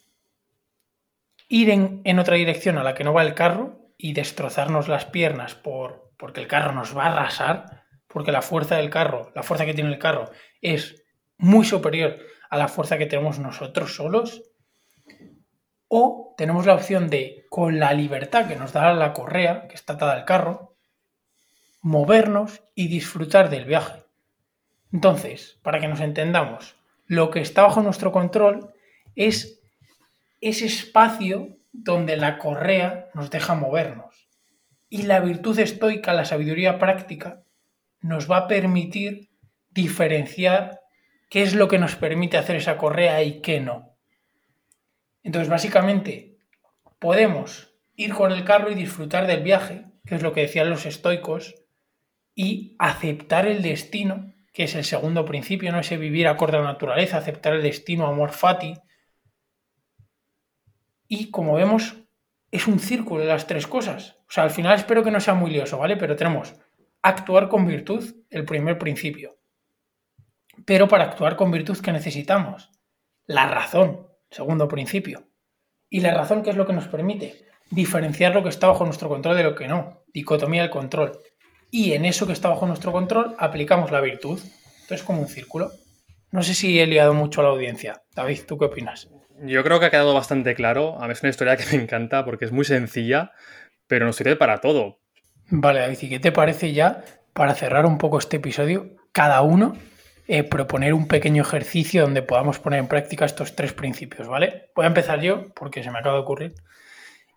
ir 1.49 1.69
en, 1.69 2.19
otra 2.19 2.37
dirección 2.37 2.77
a 2.77 2.85
la 2.85 2.93
que 2.93 3.03
no 3.03 3.11
va 3.11 3.23
el 3.23 3.33
carro 3.33 3.91
y 3.97 4.13
destrozarnos 4.13 4.87
las 4.87 5.03
piernas 5.03 5.53
por, 5.55 6.13
porque 6.17 6.39
el 6.39 6.47
carro 6.47 6.71
nos 6.71 6.95
va 6.95 7.03
a 7.03 7.11
arrasar, 7.11 7.83
porque 8.07 8.31
la 8.31 8.41
fuerza 8.41 8.77
del 8.77 8.89
carro, 8.89 9.33
la 9.35 9.43
fuerza 9.43 9.65
que 9.65 9.73
tiene 9.73 9.89
el 9.89 9.99
carro 9.99 10.31
es 10.61 11.03
muy 11.37 11.65
superior 11.65 12.17
a 12.49 12.55
la 12.55 12.69
fuerza 12.69 12.97
que 12.97 13.07
tenemos 13.07 13.37
nosotros 13.37 13.93
solos. 13.93 14.43
O 15.89 16.33
tenemos 16.37 16.65
la 16.65 16.75
opción 16.75 17.09
de, 17.09 17.45
con 17.49 17.77
la 17.77 17.91
libertad 17.91 18.47
que 18.47 18.55
nos 18.55 18.71
da 18.71 18.93
la 18.93 19.11
correa, 19.11 19.67
que 19.67 19.75
está 19.75 19.95
atada 19.95 20.13
al 20.13 20.23
carro, 20.23 20.77
movernos 21.81 22.63
y 22.73 22.87
disfrutar 22.87 23.49
del 23.49 23.65
viaje. 23.65 24.10
Entonces, 24.91 25.59
para 25.63 25.79
que 25.79 25.87
nos 25.87 25.99
entendamos, 25.99 26.75
lo 27.07 27.31
que 27.31 27.41
está 27.41 27.63
bajo 27.63 27.81
nuestro 27.81 28.11
control 28.11 28.73
es 29.15 29.61
ese 30.41 30.65
espacio 30.65 31.57
donde 31.71 32.17
la 32.17 32.37
correa 32.37 33.09
nos 33.13 33.29
deja 33.29 33.55
movernos. 33.55 34.27
Y 34.89 35.03
la 35.03 35.19
virtud 35.19 35.57
estoica, 35.59 36.13
la 36.13 36.25
sabiduría 36.25 36.79
práctica, 36.79 37.43
nos 38.01 38.29
va 38.29 38.37
a 38.37 38.47
permitir 38.47 39.29
diferenciar 39.69 40.81
qué 41.29 41.43
es 41.43 41.55
lo 41.55 41.67
que 41.67 41.79
nos 41.79 41.95
permite 41.95 42.37
hacer 42.37 42.57
esa 42.57 42.77
correa 42.77 43.23
y 43.23 43.41
qué 43.41 43.61
no. 43.61 43.95
Entonces, 45.23 45.49
básicamente, 45.49 46.37
podemos 46.99 47.73
ir 47.95 48.13
con 48.13 48.31
el 48.31 48.43
carro 48.43 48.71
y 48.71 48.75
disfrutar 48.75 49.27
del 49.27 49.43
viaje, 49.43 49.85
que 50.05 50.15
es 50.15 50.23
lo 50.23 50.33
que 50.33 50.41
decían 50.41 50.69
los 50.69 50.85
estoicos, 50.85 51.55
y 52.35 52.75
aceptar 52.79 53.47
el 53.47 53.61
destino, 53.61 54.33
que 54.51 54.63
es 54.63 54.75
el 54.75 54.83
segundo 54.83 55.25
principio, 55.25 55.71
no 55.71 55.79
ese 55.79 55.97
vivir 55.97 56.27
acorde 56.27 56.57
a 56.57 56.61
la 56.61 56.67
naturaleza, 56.73 57.17
aceptar 57.17 57.53
el 57.53 57.63
destino, 57.63 58.07
amor 58.07 58.31
fati, 58.31 58.73
y 61.07 61.29
como 61.29 61.55
vemos, 61.55 61.97
es 62.51 62.67
un 62.67 62.79
círculo 62.79 63.21
de 63.21 63.27
las 63.27 63.45
tres 63.45 63.67
cosas. 63.67 64.17
O 64.29 64.31
sea, 64.31 64.45
al 64.45 64.51
final 64.51 64.75
espero 64.75 65.03
que 65.03 65.11
no 65.11 65.19
sea 65.19 65.33
muy 65.33 65.51
lioso, 65.51 65.77
¿vale? 65.77 65.97
Pero 65.97 66.15
tenemos 66.15 66.55
actuar 67.01 67.49
con 67.49 67.67
virtud, 67.67 68.15
el 68.29 68.45
primer 68.45 68.77
principio. 68.77 69.37
Pero 70.65 70.87
para 70.87 71.03
actuar 71.05 71.35
con 71.35 71.51
virtud, 71.51 71.77
¿qué 71.79 71.91
necesitamos? 71.91 72.69
La 73.25 73.47
razón, 73.47 74.07
segundo 74.29 74.67
principio. 74.67 75.27
¿Y 75.89 75.99
la 75.99 76.13
razón 76.13 76.43
qué 76.43 76.51
es 76.51 76.55
lo 76.55 76.65
que 76.65 76.71
nos 76.71 76.87
permite? 76.87 77.45
Diferenciar 77.69 78.33
lo 78.33 78.43
que 78.43 78.49
está 78.49 78.67
bajo 78.67 78.85
nuestro 78.85 79.09
control 79.09 79.35
de 79.35 79.43
lo 79.43 79.55
que 79.55 79.67
no. 79.67 80.03
Dicotomía 80.13 80.61
del 80.61 80.71
control. 80.71 81.19
Y 81.71 81.93
en 81.93 82.05
eso 82.05 82.27
que 82.27 82.33
está 82.33 82.49
bajo 82.49 82.67
nuestro 82.67 82.91
control 82.91 83.35
aplicamos 83.39 83.91
la 83.91 84.01
virtud. 84.01 84.39
Entonces, 84.81 85.03
como 85.03 85.21
un 85.21 85.27
círculo. 85.27 85.71
No 86.31 86.43
sé 86.43 86.53
si 86.53 86.79
he 86.79 86.85
liado 86.85 87.13
mucho 87.13 87.41
a 87.41 87.45
la 87.45 87.49
audiencia. 87.49 88.03
David, 88.13 88.41
¿tú 88.47 88.57
qué 88.57 88.65
opinas? 88.65 89.09
Yo 89.43 89.63
creo 89.63 89.79
que 89.79 89.87
ha 89.87 89.91
quedado 89.91 90.13
bastante 90.13 90.53
claro. 90.53 91.01
A 91.01 91.07
mí 91.07 91.13
es 91.13 91.23
una 91.23 91.29
historia 91.29 91.57
que 91.57 91.65
me 91.75 91.81
encanta 91.81 92.25
porque 92.25 92.45
es 92.45 92.51
muy 92.51 92.65
sencilla, 92.65 93.31
pero 93.87 94.05
nos 94.05 94.17
sirve 94.17 94.35
para 94.35 94.59
todo. 94.59 94.99
Vale, 95.49 95.79
David, 95.79 95.97
¿y 96.01 96.09
qué 96.09 96.19
te 96.19 96.31
parece 96.31 96.73
ya, 96.73 97.03
para 97.33 97.55
cerrar 97.55 97.85
un 97.85 97.97
poco 97.97 98.19
este 98.19 98.37
episodio, 98.37 98.95
cada 99.11 99.41
uno 99.41 99.75
eh, 100.27 100.43
proponer 100.43 100.93
un 100.93 101.07
pequeño 101.07 101.41
ejercicio 101.41 102.03
donde 102.03 102.21
podamos 102.21 102.59
poner 102.59 102.79
en 102.79 102.87
práctica 102.87 103.25
estos 103.25 103.55
tres 103.55 103.73
principios, 103.73 104.27
¿vale? 104.27 104.71
Voy 104.75 104.85
a 104.85 104.87
empezar 104.87 105.19
yo 105.19 105.53
porque 105.53 105.83
se 105.83 105.91
me 105.91 105.99
acaba 105.99 106.15
de 106.15 106.21
ocurrir. 106.21 106.55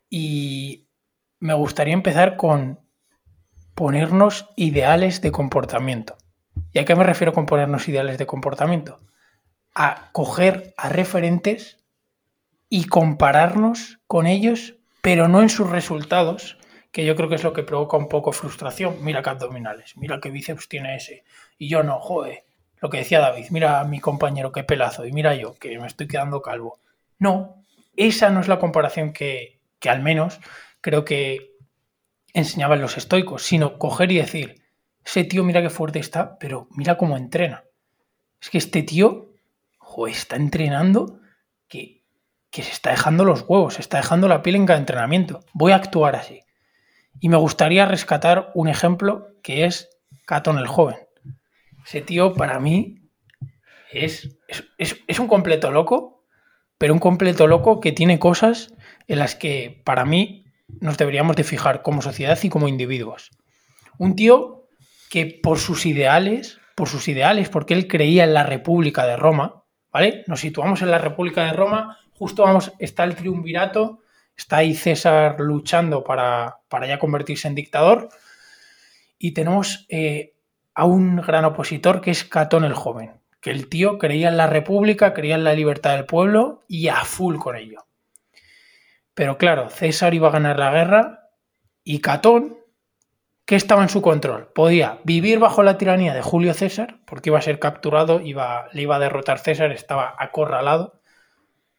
Y 0.08 0.86
me 1.40 1.54
gustaría 1.54 1.94
empezar 1.94 2.36
con 2.36 2.83
ponernos 3.74 4.48
ideales 4.56 5.20
de 5.20 5.32
comportamiento. 5.32 6.16
¿Y 6.72 6.78
a 6.78 6.84
qué 6.84 6.94
me 6.94 7.04
refiero 7.04 7.32
con 7.32 7.46
ponernos 7.46 7.88
ideales 7.88 8.18
de 8.18 8.26
comportamiento? 8.26 9.00
A 9.74 10.10
coger 10.12 10.74
a 10.76 10.88
referentes 10.88 11.78
y 12.68 12.86
compararnos 12.86 14.00
con 14.06 14.26
ellos, 14.26 14.74
pero 15.02 15.28
no 15.28 15.42
en 15.42 15.48
sus 15.48 15.70
resultados, 15.70 16.58
que 16.92 17.04
yo 17.04 17.16
creo 17.16 17.28
que 17.28 17.34
es 17.34 17.44
lo 17.44 17.52
que 17.52 17.64
provoca 17.64 17.96
un 17.96 18.08
poco 18.08 18.32
frustración. 18.32 18.96
Mira 19.02 19.22
qué 19.22 19.30
abdominales, 19.30 19.96
mira 19.96 20.20
qué 20.20 20.30
bíceps 20.30 20.68
tiene 20.68 20.96
ese. 20.96 21.24
Y 21.58 21.68
yo 21.68 21.82
no, 21.82 21.98
joder. 22.00 22.44
Lo 22.80 22.90
que 22.90 22.98
decía 22.98 23.20
David, 23.20 23.46
mira 23.50 23.80
a 23.80 23.84
mi 23.84 23.98
compañero 23.98 24.52
qué 24.52 24.62
pelazo, 24.62 25.06
y 25.06 25.12
mira 25.12 25.34
yo, 25.34 25.54
que 25.54 25.78
me 25.78 25.86
estoy 25.86 26.06
quedando 26.06 26.42
calvo. 26.42 26.80
No, 27.18 27.62
esa 27.96 28.30
no 28.30 28.40
es 28.40 28.48
la 28.48 28.58
comparación 28.58 29.12
que, 29.12 29.58
que 29.78 29.90
al 29.90 30.02
menos 30.02 30.40
creo 30.80 31.04
que 31.04 31.53
enseñaban 32.34 32.82
los 32.82 32.98
estoicos, 32.98 33.42
sino 33.42 33.78
coger 33.78 34.12
y 34.12 34.18
decir, 34.18 34.62
ese 35.04 35.24
tío 35.24 35.44
mira 35.44 35.62
qué 35.62 35.70
fuerte 35.70 35.98
está, 35.98 36.38
pero 36.38 36.68
mira 36.70 36.98
cómo 36.98 37.16
entrena. 37.16 37.64
Es 38.40 38.50
que 38.50 38.58
este 38.58 38.82
tío, 38.82 39.32
joder, 39.78 40.14
está 40.14 40.36
entrenando 40.36 41.20
que 41.68 42.04
que 42.54 42.62
se 42.62 42.70
está 42.70 42.90
dejando 42.90 43.24
los 43.24 43.44
huevos, 43.48 43.74
se 43.74 43.80
está 43.80 43.96
dejando 43.96 44.28
la 44.28 44.40
piel 44.40 44.54
en 44.54 44.64
cada 44.64 44.78
entrenamiento. 44.78 45.40
Voy 45.54 45.72
a 45.72 45.74
actuar 45.74 46.14
así. 46.14 46.42
Y 47.18 47.28
me 47.28 47.36
gustaría 47.36 47.84
rescatar 47.84 48.52
un 48.54 48.68
ejemplo 48.68 49.26
que 49.42 49.64
es 49.64 49.90
Catón 50.24 50.58
el 50.58 50.68
joven. 50.68 50.94
Ese 51.84 52.00
tío 52.00 52.32
para 52.34 52.60
mí 52.60 53.10
es, 53.90 54.38
es, 54.78 55.18
un 55.18 55.26
completo 55.26 55.72
loco, 55.72 56.24
pero 56.78 56.94
un 56.94 57.00
completo 57.00 57.48
loco 57.48 57.80
que 57.80 57.90
tiene 57.90 58.20
cosas 58.20 58.72
en 59.08 59.18
las 59.18 59.34
que 59.34 59.82
para 59.84 60.04
mí 60.04 60.43
nos 60.80 60.98
deberíamos 60.98 61.36
de 61.36 61.44
fijar 61.44 61.82
como 61.82 62.02
sociedad 62.02 62.38
y 62.42 62.48
como 62.48 62.68
individuos. 62.68 63.30
Un 63.98 64.16
tío 64.16 64.68
que 65.10 65.38
por 65.42 65.58
sus 65.58 65.86
ideales, 65.86 66.58
por 66.74 66.88
sus 66.88 67.08
ideales, 67.08 67.48
porque 67.48 67.74
él 67.74 67.86
creía 67.86 68.24
en 68.24 68.34
la 68.34 68.42
República 68.42 69.06
de 69.06 69.16
Roma, 69.16 69.64
¿vale? 69.92 70.24
Nos 70.26 70.40
situamos 70.40 70.82
en 70.82 70.90
la 70.90 70.98
República 70.98 71.44
de 71.44 71.52
Roma 71.52 71.98
justo 72.14 72.44
vamos, 72.44 72.72
está 72.78 73.04
el 73.04 73.16
triunvirato, 73.16 74.00
está 74.36 74.58
ahí 74.58 74.74
César 74.74 75.36
luchando 75.40 76.02
para, 76.04 76.60
ya 76.86 76.98
convertirse 76.98 77.48
en 77.48 77.54
dictador 77.54 78.08
y 79.18 79.32
tenemos 79.32 79.86
eh, 79.88 80.34
a 80.74 80.84
un 80.84 81.16
gran 81.16 81.44
opositor 81.44 82.00
que 82.00 82.10
es 82.10 82.24
Catón 82.24 82.64
el 82.64 82.74
Joven, 82.74 83.20
que 83.40 83.50
el 83.50 83.68
tío 83.68 83.98
creía 83.98 84.28
en 84.28 84.36
la 84.36 84.46
república, 84.46 85.14
creía 85.14 85.34
en 85.34 85.44
la 85.44 85.54
libertad 85.54 85.96
del 85.96 86.06
pueblo 86.06 86.64
y 86.68 86.88
a 86.88 87.04
full 87.04 87.36
con 87.36 87.56
ello. 87.56 87.84
Pero 89.14 89.38
claro, 89.38 89.70
César 89.70 90.14
iba 90.14 90.28
a 90.28 90.32
ganar 90.32 90.58
la 90.58 90.72
guerra 90.72 91.30
y 91.84 92.00
Catón, 92.00 92.58
que 93.46 93.56
estaba 93.56 93.82
en 93.82 93.88
su 93.88 94.02
control, 94.02 94.50
podía 94.54 95.00
vivir 95.04 95.38
bajo 95.38 95.62
la 95.62 95.78
tiranía 95.78 96.14
de 96.14 96.22
Julio 96.22 96.54
César, 96.54 97.00
porque 97.06 97.30
iba 97.30 97.38
a 97.38 97.42
ser 97.42 97.58
capturado, 97.58 98.20
iba, 98.20 98.68
le 98.72 98.82
iba 98.82 98.96
a 98.96 99.00
derrotar 99.00 99.38
César, 99.38 99.70
estaba 99.70 100.14
acorralado, 100.18 101.00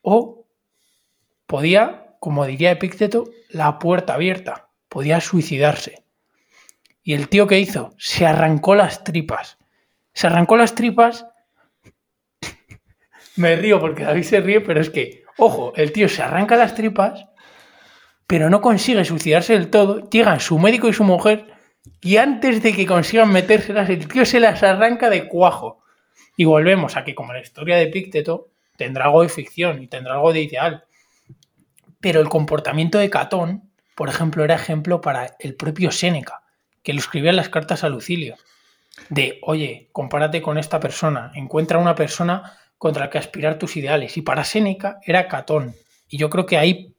o 0.02 0.48
podía, 1.48 2.16
como 2.20 2.46
diría 2.46 2.72
Epícteto, 2.72 3.26
la 3.50 3.80
puerta 3.80 4.14
abierta, 4.14 4.70
podía 4.90 5.20
suicidarse. 5.20 6.06
¿Y 7.04 7.14
el 7.14 7.30
tío 7.30 7.48
qué 7.48 7.60
hizo? 7.60 7.94
Se 7.98 8.26
arrancó 8.26 8.76
las 8.76 9.04
tripas. 9.04 9.58
Se 10.14 10.28
arrancó 10.28 10.56
las 10.58 10.76
tripas. 10.76 11.28
Me 13.36 13.56
río 13.56 13.80
porque 13.80 14.04
David 14.04 14.24
se 14.24 14.42
ríe, 14.42 14.62
pero 14.62 14.82
es 14.82 14.90
que, 14.90 15.25
ojo, 15.38 15.74
el 15.76 15.92
tío 15.92 16.10
se 16.10 16.24
arranca 16.24 16.56
las 16.56 16.76
tripas, 16.76 17.26
pero 18.28 18.50
no 18.50 18.62
consigue 18.62 19.06
suicidarse 19.06 19.54
del 19.54 19.70
todo. 19.70 20.10
Llegan 20.10 20.40
su 20.40 20.58
médico 20.60 20.88
y 20.88 20.94
su 20.94 21.04
mujer, 21.04 21.54
y 22.02 22.18
antes 22.18 22.64
de 22.64 22.74
que 22.74 22.86
consigan 22.86 23.32
metérselas, 23.32 23.90
el 23.90 24.08
tío 24.08 24.26
se 24.26 24.40
las 24.40 24.64
arranca 24.64 25.10
de 25.10 25.28
cuajo. 25.28 25.84
Y 26.38 26.46
volvemos 26.46 26.98
a 26.98 27.04
que, 27.04 27.16
como 27.16 27.34
la 27.34 27.42
historia 27.42 27.78
de 27.78 27.84
Epícteto, 27.84 28.50
tendrá 28.76 29.06
algo 29.06 29.22
de 29.22 29.30
ficción 29.30 29.82
y 29.82 29.88
tendrá 29.88 30.16
algo 30.16 30.34
de 30.34 30.42
ideal. 30.42 30.84
Pero 32.00 32.20
el 32.20 32.30
comportamiento 32.30 32.98
de 32.98 33.10
Catón, 33.10 33.72
por 33.96 34.10
ejemplo, 34.10 34.44
era 34.44 34.56
ejemplo 34.56 35.02
para 35.02 35.36
el 35.40 35.56
propio 35.56 35.92
Séneca, 35.92 36.44
que 36.84 36.94
lo 36.94 37.00
escribía 37.00 37.30
en 37.30 37.38
las 37.38 37.50
cartas 37.50 37.84
a 37.84 37.90
Lucilio. 37.90 38.36
De, 39.10 39.40
oye, 39.44 39.90
compárate 39.92 40.42
con 40.42 40.58
esta 40.58 40.80
persona, 40.80 41.32
encuentra 41.36 41.78
una 41.78 41.96
persona 41.96 42.58
contra 42.78 43.06
la 43.06 43.10
que 43.10 43.18
aspirar 43.18 43.58
tus 43.58 43.78
ideales. 43.78 44.18
Y 44.18 44.22
para 44.22 44.44
Séneca 44.44 45.00
era 45.04 45.28
Catón. 45.28 45.76
Y 46.08 46.18
yo 46.18 46.30
creo 46.30 46.46
que 46.46 46.58
ahí, 46.58 46.96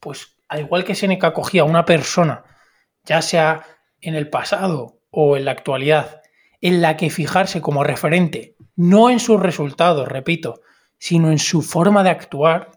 pues, 0.00 0.36
al 0.48 0.60
igual 0.60 0.84
que 0.84 0.94
Séneca 0.94 1.32
cogía 1.32 1.62
a 1.62 1.66
una 1.66 1.84
persona, 1.84 2.44
ya 3.04 3.22
sea 3.22 3.64
en 4.00 4.14
el 4.14 4.28
pasado 4.28 4.98
o 5.10 5.36
en 5.36 5.44
la 5.44 5.52
actualidad, 5.52 6.22
en 6.60 6.82
la 6.82 6.96
que 6.96 7.10
fijarse 7.10 7.60
como 7.60 7.84
referente, 7.84 8.56
no 8.76 9.10
en 9.10 9.20
sus 9.20 9.40
resultados, 9.40 10.08
repito, 10.08 10.60
sino 10.98 11.30
en 11.30 11.38
su 11.38 11.62
forma 11.62 12.02
de 12.02 12.10
actuar, 12.10 12.72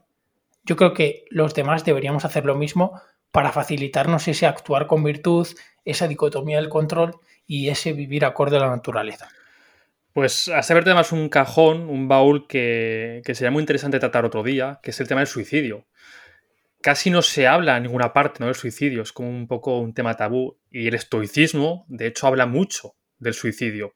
yo 0.64 0.76
creo 0.76 0.94
que 0.94 1.26
los 1.30 1.54
demás 1.54 1.86
deberíamos 1.86 2.26
hacer 2.26 2.46
lo 2.46 2.56
mismo 2.56 3.02
para 3.32 3.52
facilitarnos 3.52 4.28
ese 4.28 4.46
actuar 4.46 4.88
con 4.88 5.04
virtud, 5.04 5.48
esa 5.86 6.08
dicotomía 6.08 6.58
del 6.58 6.70
control 6.70 7.16
y 7.48 7.70
ese 7.70 7.94
vivir 7.94 8.26
acorde 8.26 8.58
a 8.58 8.62
la 8.62 8.70
naturaleza. 8.70 9.30
Pues 10.14 10.50
a 10.50 10.62
saber 10.62 10.84
además 10.84 11.12
un 11.12 11.30
cajón, 11.30 11.90
un 11.90 12.08
baúl 12.08 12.48
que, 12.48 13.22
que, 13.26 13.34
sería 13.34 13.52
muy 13.52 13.62
interesante 13.62 14.00
tratar 14.00 14.26
otro 14.26 14.44
día, 14.44 14.80
que 14.84 14.92
es 14.92 15.00
el 15.00 15.08
tema 15.08 15.22
del 15.22 15.28
suicidio. 15.28 15.88
Casi 16.82 17.10
no 17.10 17.22
se 17.22 17.48
habla 17.48 17.78
en 17.78 17.84
ninguna 17.84 18.12
parte 18.12 18.40
¿no? 18.40 18.48
del 18.48 18.56
suicidio, 18.56 19.04
es 19.04 19.14
como 19.14 19.30
un 19.30 19.48
poco 19.48 19.80
un 19.80 19.94
tema 19.94 20.16
tabú. 20.16 20.58
Y 20.70 20.88
el 20.88 20.96
estoicismo, 20.96 21.86
de 21.88 22.08
hecho, 22.08 22.28
habla 22.28 22.46
mucho 22.46 22.96
del 23.20 23.34
suicidio. 23.34 23.94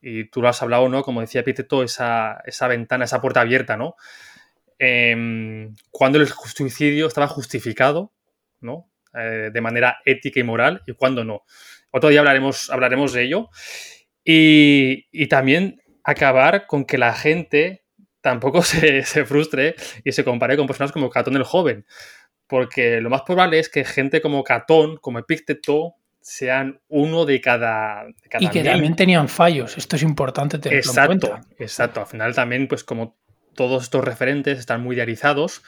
Y 0.00 0.24
tú 0.28 0.42
lo 0.42 0.48
has 0.48 0.60
hablado, 0.60 0.88
¿no? 0.90 1.02
Como 1.02 1.22
decía 1.22 1.44
Piteto, 1.44 1.82
esa, 1.82 2.42
esa 2.44 2.68
ventana, 2.68 3.06
esa 3.06 3.22
puerta 3.22 3.40
abierta, 3.40 3.78
¿no? 3.78 3.94
Em, 4.78 5.74
cuando 5.90 6.18
el 6.18 6.28
suicidio 6.28 7.06
estaba 7.06 7.26
justificado, 7.26 8.12
¿no? 8.60 8.90
Eh, 9.14 9.50
de 9.52 9.60
manera 9.60 9.98
ética 10.04 10.40
y 10.40 10.42
moral, 10.42 10.82
y 10.86 10.92
cuando 10.92 11.24
no. 11.24 11.44
Otro 11.90 12.10
día 12.10 12.18
hablaremos, 12.18 12.68
hablaremos 12.70 13.12
de 13.12 13.22
ello. 13.22 13.48
Y, 14.24 15.26
también 15.28 15.80
acabar 16.02 16.66
con 16.66 16.84
que 16.84 16.98
la 16.98 17.12
gente 17.14 17.84
tampoco 18.20 18.62
se, 18.62 19.02
frustre 19.24 19.74
y 20.04 20.12
se 20.12 20.24
compare 20.24 20.56
con 20.56 20.66
personas 20.66 20.92
como 20.92 21.10
Catón 21.10 21.36
el 21.36 21.44
joven. 21.44 21.86
Porque 22.46 23.00
lo 23.00 23.10
más 23.10 23.22
probable 23.22 23.58
es 23.58 23.68
que 23.68 23.84
gente 23.84 24.20
como 24.20 24.44
Catón, 24.44 24.98
como 24.98 25.18
Epicteto, 25.18 25.94
sean 26.20 26.80
uno 26.88 27.26
de 27.26 27.40
cada, 27.40 28.06
y 28.38 28.48
que 28.48 28.64
también 28.64 28.96
tenían 28.96 29.28
fallos. 29.28 29.76
Esto 29.76 29.96
es 29.96 30.02
importante 30.02 30.58
tenerlo 30.58 30.90
exacto, 30.90 31.12
en 31.12 31.20
cuenta. 31.20 31.48
Exacto. 31.58 32.00
Al 32.00 32.06
final 32.06 32.34
también, 32.34 32.66
pues 32.66 32.82
como 32.82 33.18
todos 33.54 33.84
estos 33.84 34.04
referentes 34.04 34.58
están 34.58 34.82
muy 34.82 34.96
diarizados, 34.96 35.62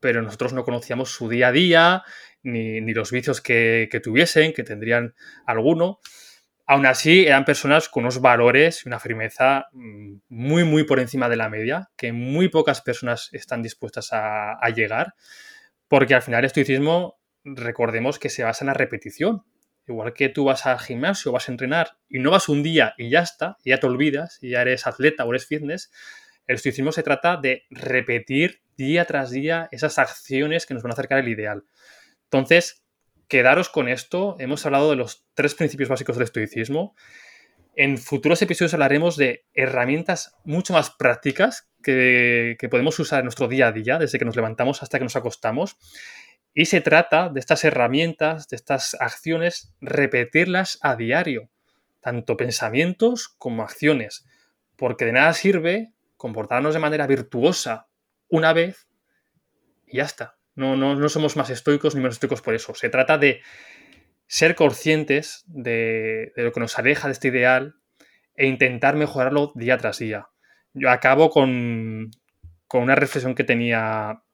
pero 0.00 0.22
nosotros 0.22 0.52
no 0.52 0.64
conocíamos 0.64 1.10
su 1.10 1.28
día 1.28 1.48
a 1.48 1.52
día, 1.52 2.02
ni, 2.42 2.80
los 2.92 3.10
vicios 3.10 3.40
que, 3.40 3.88
tuviesen, 4.02 4.52
que 4.52 4.64
tendrían 4.64 5.14
alguno. 5.46 6.00
Aún 6.70 6.84
así, 6.84 7.24
eran 7.24 7.46
personas 7.46 7.88
con 7.88 8.02
unos 8.02 8.20
valores 8.20 8.84
y 8.84 8.88
una 8.90 9.00
firmeza 9.00 9.68
mm, 9.72 10.16
muy, 10.28 10.64
muy 10.64 10.84
por 10.84 11.00
encima 11.00 11.30
de 11.30 11.36
la 11.36 11.48
media, 11.48 11.88
que 11.96 12.12
muy 12.12 12.50
pocas 12.50 12.82
personas 12.82 13.30
están 13.32 13.62
dispuestas 13.62 14.12
a, 14.12 14.52
a 14.52 14.68
llegar, 14.68 15.14
porque 15.88 16.14
al 16.14 16.20
final 16.20 16.40
el 16.40 16.44
estoicismo, 16.44 17.18
recordemos 17.42 18.18
que 18.18 18.28
se 18.28 18.44
basa 18.44 18.64
en 18.64 18.66
la 18.66 18.74
repetición. 18.74 19.44
Igual 19.86 20.12
que 20.12 20.28
tú 20.28 20.44
vas 20.44 20.66
al 20.66 20.78
gimnasio, 20.78 21.32
vas 21.32 21.48
a 21.48 21.52
entrenar 21.52 21.96
y 22.06 22.18
no 22.18 22.32
vas 22.32 22.50
un 22.50 22.62
día 22.62 22.92
y 22.98 23.08
ya 23.08 23.20
está, 23.20 23.56
y 23.64 23.70
ya 23.70 23.80
te 23.80 23.86
olvidas, 23.86 24.38
y 24.42 24.50
ya 24.50 24.60
eres 24.60 24.86
atleta 24.86 25.24
o 25.24 25.30
eres 25.30 25.46
fitness, 25.46 25.90
el 26.46 26.56
estoicismo 26.56 26.92
se 26.92 27.02
trata 27.02 27.38
de 27.38 27.64
repetir 27.70 28.60
día 28.76 29.06
tras 29.06 29.30
día 29.30 29.68
esas 29.70 29.98
acciones 29.98 30.66
que 30.66 30.74
nos 30.74 30.82
van 30.82 30.92
a 30.92 30.92
acercar 30.92 31.20
al 31.20 31.28
ideal. 31.28 31.64
Entonces, 32.24 32.84
quedaros 33.28 33.68
con 33.68 33.88
esto. 33.88 34.36
Hemos 34.38 34.64
hablado 34.66 34.90
de 34.90 34.96
los 34.96 35.26
tres 35.34 35.54
principios 35.54 35.88
básicos 35.88 36.16
del 36.16 36.24
estoicismo. 36.24 36.94
En 37.76 37.98
futuros 37.98 38.42
episodios 38.42 38.74
hablaremos 38.74 39.16
de 39.16 39.46
herramientas 39.54 40.34
mucho 40.44 40.72
más 40.72 40.90
prácticas 40.90 41.70
que, 41.82 42.56
podemos 42.70 42.98
usar 42.98 43.20
en 43.20 43.26
nuestro 43.26 43.46
día 43.46 43.68
a 43.68 43.72
día, 43.72 43.98
desde 43.98 44.18
que 44.18 44.24
nos 44.24 44.34
levantamos 44.34 44.82
hasta 44.82 44.98
que 44.98 45.04
nos 45.04 45.14
acostamos. 45.14 45.76
Y 46.54 46.64
se 46.64 46.80
trata 46.80 47.28
de 47.28 47.38
estas 47.38 47.62
herramientas, 47.64 48.48
de 48.48 48.56
estas 48.56 48.96
acciones, 48.98 49.74
repetirlas 49.80 50.78
a 50.82 50.96
diario, 50.96 51.50
tanto 52.00 52.36
pensamientos 52.36 53.28
como 53.28 53.62
acciones, 53.62 54.26
porque 54.76 55.04
de 55.04 55.12
nada 55.12 55.32
sirve 55.34 55.92
comportarnos 56.16 56.74
de 56.74 56.80
manera 56.80 57.06
virtuosa 57.06 57.86
una 58.28 58.52
vez 58.52 58.88
y 59.86 59.98
ya 59.98 60.04
está. 60.04 60.37
No, 60.58 60.74
no, 60.74 61.08
somos 61.08 61.36
más 61.36 61.50
estoicos 61.50 61.94
ni 61.94 62.00
menos 62.00 62.16
estoicos 62.16 62.42
por 62.42 62.52
eso. 62.52 62.74
Se 62.74 62.88
trata 62.88 63.16
de 63.16 63.42
ser 64.26 64.56
conscientes 64.56 65.44
de, 65.46 66.32
lo 66.34 66.50
que 66.50 66.58
nos 66.58 66.76
aleja 66.80 67.06
de 67.06 67.12
este 67.12 67.28
ideal 67.28 67.76
e 68.34 68.48
intentar 68.48 68.96
mejorarlo 68.96 69.52
día 69.54 69.78
tras 69.78 70.00
día. 70.00 70.30
Yo 70.74 70.90
acabo 70.90 71.30
con, 71.30 72.10
con 72.66 72.82
una 72.82 72.96
reflexión 72.96 73.36
que 73.36 73.44
tenía 73.44 74.24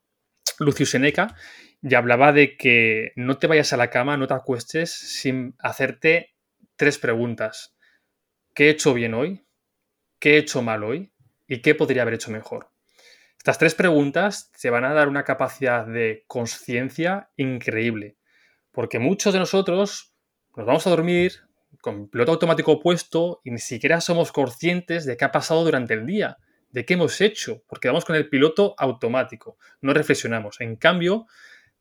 Lucio 0.58 0.86
Seneca 0.86 1.36
y 1.82 1.94
hablaba 1.94 2.32
de 2.32 2.56
que 2.56 3.12
no 3.16 3.36
te 3.36 3.46
vayas 3.46 3.74
a 3.74 3.76
la 3.76 3.90
cama, 3.90 4.16
no 4.16 4.26
te 4.26 4.32
acuestes 4.32 4.94
sin 4.94 5.54
hacerte 5.58 6.34
tres 6.76 6.96
preguntas. 6.96 7.76
¿Qué 8.54 8.68
he 8.68 8.70
hecho 8.70 8.94
bien 8.94 9.12
hoy? 9.12 9.46
¿Qué 10.18 10.36
he 10.36 10.38
hecho 10.38 10.62
mal 10.62 10.84
hoy? 10.84 11.12
¿Y 11.46 11.60
qué 11.60 11.74
podría 11.74 12.00
haber 12.00 12.14
hecho 12.14 12.30
mejor? 12.30 12.73
Estas 13.44 13.58
tres 13.58 13.74
preguntas 13.74 14.50
te 14.58 14.70
van 14.70 14.86
a 14.86 14.94
dar 14.94 15.06
una 15.06 15.22
capacidad 15.22 15.86
de 15.86 16.24
conciencia 16.26 17.28
increíble, 17.36 18.16
porque 18.72 18.98
muchos 18.98 19.34
de 19.34 19.38
nosotros 19.38 20.14
nos 20.56 20.64
vamos 20.64 20.86
a 20.86 20.90
dormir 20.90 21.42
con 21.82 22.08
piloto 22.08 22.32
automático 22.32 22.80
puesto 22.80 23.42
y 23.44 23.50
ni 23.50 23.58
siquiera 23.58 24.00
somos 24.00 24.32
conscientes 24.32 25.04
de 25.04 25.18
qué 25.18 25.26
ha 25.26 25.30
pasado 25.30 25.62
durante 25.62 25.92
el 25.92 26.06
día, 26.06 26.38
de 26.70 26.86
qué 26.86 26.94
hemos 26.94 27.20
hecho, 27.20 27.62
porque 27.66 27.88
vamos 27.88 28.06
con 28.06 28.16
el 28.16 28.30
piloto 28.30 28.74
automático, 28.78 29.58
no 29.82 29.92
reflexionamos. 29.92 30.62
En 30.62 30.76
cambio, 30.76 31.26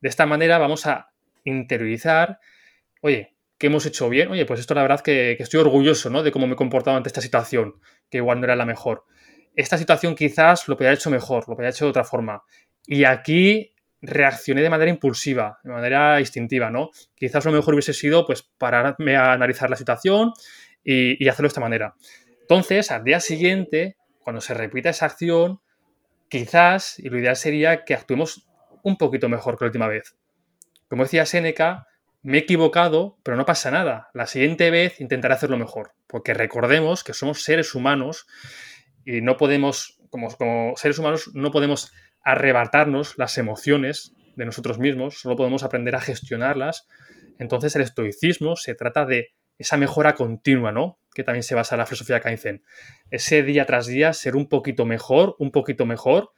de 0.01 0.09
esta 0.09 0.25
manera 0.25 0.57
vamos 0.57 0.85
a 0.85 1.13
interiorizar, 1.45 2.39
oye, 2.99 3.37
¿qué 3.57 3.67
hemos 3.67 3.85
hecho 3.85 4.09
bien? 4.09 4.29
Oye, 4.29 4.45
pues 4.45 4.59
esto 4.59 4.73
la 4.73 4.81
verdad 4.81 4.99
que, 4.99 5.35
que 5.37 5.43
estoy 5.43 5.61
orgulloso 5.61 6.09
¿no? 6.09 6.23
de 6.23 6.33
cómo 6.33 6.45
me 6.45 6.55
he 6.55 6.57
comportado 6.57 6.97
ante 6.97 7.07
esta 7.07 7.21
situación, 7.21 7.79
que 8.09 8.17
igual 8.17 8.41
no 8.41 8.47
era 8.47 8.57
la 8.57 8.65
mejor 8.65 9.05
esta 9.55 9.77
situación 9.77 10.15
quizás 10.15 10.67
lo 10.67 10.75
podría 10.75 10.93
hecho 10.93 11.09
mejor, 11.09 11.47
lo 11.47 11.55
podría 11.55 11.69
hecho 11.69 11.85
de 11.85 11.89
otra 11.89 12.03
forma. 12.03 12.43
Y 12.85 13.03
aquí 13.03 13.73
reaccioné 14.01 14.61
de 14.61 14.69
manera 14.69 14.91
impulsiva, 14.91 15.59
de 15.63 15.71
manera 15.71 16.19
instintiva, 16.19 16.69
¿no? 16.69 16.89
Quizás 17.15 17.45
lo 17.45 17.51
mejor 17.51 17.73
hubiese 17.73 17.93
sido, 17.93 18.25
pues, 18.25 18.43
pararme 18.43 19.15
a 19.15 19.31
analizar 19.31 19.69
la 19.69 19.77
situación 19.77 20.33
y, 20.83 21.27
hacerlo 21.27 21.47
de 21.47 21.51
esta 21.51 21.61
manera. 21.61 21.95
Entonces, 22.41 22.91
al 22.91 23.05
día 23.05 23.21
siguiente, 23.21 23.95
cuando 24.19 24.41
se 24.41 24.53
repita 24.53 24.89
esa 24.89 25.05
acción, 25.05 25.61
quizás, 26.27 26.99
y 26.99 27.09
lo 27.09 27.17
ideal 27.17 27.37
sería 27.37 27.85
que 27.85 27.93
actuemos 27.93 28.45
un 28.83 28.97
poquito 28.97 29.29
mejor 29.29 29.57
que 29.57 29.63
la 29.63 29.69
última 29.69 29.87
vez. 29.87 30.17
Como 30.89 31.03
decía 31.03 31.25
Seneca, 31.25 31.87
me 32.21 32.37
he 32.37 32.41
equivocado, 32.41 33.17
pero 33.23 33.37
no 33.37 33.45
pasa 33.45 33.71
nada. 33.71 34.09
La 34.13 34.27
siguiente 34.27 34.69
vez 34.69 34.99
intentaré 34.99 35.35
hacerlo 35.35 35.57
mejor, 35.57 35.93
porque 36.07 36.33
recordemos 36.33 37.05
que 37.05 37.13
somos 37.13 37.43
seres 37.43 37.73
humanos 37.75 38.27
y 39.05 39.21
no 39.21 39.37
podemos, 39.37 39.99
como, 40.09 40.29
como 40.35 40.73
seres 40.75 40.99
humanos, 40.99 41.31
no 41.33 41.51
podemos 41.51 41.91
arrebatarnos 42.23 43.17
las 43.17 43.37
emociones 43.37 44.15
de 44.35 44.45
nosotros 44.45 44.79
mismos, 44.79 45.19
solo 45.19 45.35
podemos 45.35 45.63
aprender 45.63 45.95
a 45.95 46.01
gestionarlas. 46.01 46.87
Entonces 47.39 47.75
el 47.75 47.81
estoicismo 47.81 48.55
se 48.55 48.75
trata 48.75 49.05
de 49.05 49.33
esa 49.57 49.77
mejora 49.77 50.15
continua, 50.15 50.71
¿no? 50.71 50.99
Que 51.13 51.23
también 51.23 51.43
se 51.43 51.55
basa 51.55 51.75
en 51.75 51.79
la 51.79 51.85
filosofía 51.85 52.19
Kaizen. 52.19 52.63
Ese 53.11 53.43
día 53.43 53.65
tras 53.65 53.85
día 53.85 54.13
ser 54.13 54.35
un 54.35 54.49
poquito 54.49 54.85
mejor, 54.85 55.35
un 55.39 55.51
poquito 55.51 55.85
mejor 55.85 56.31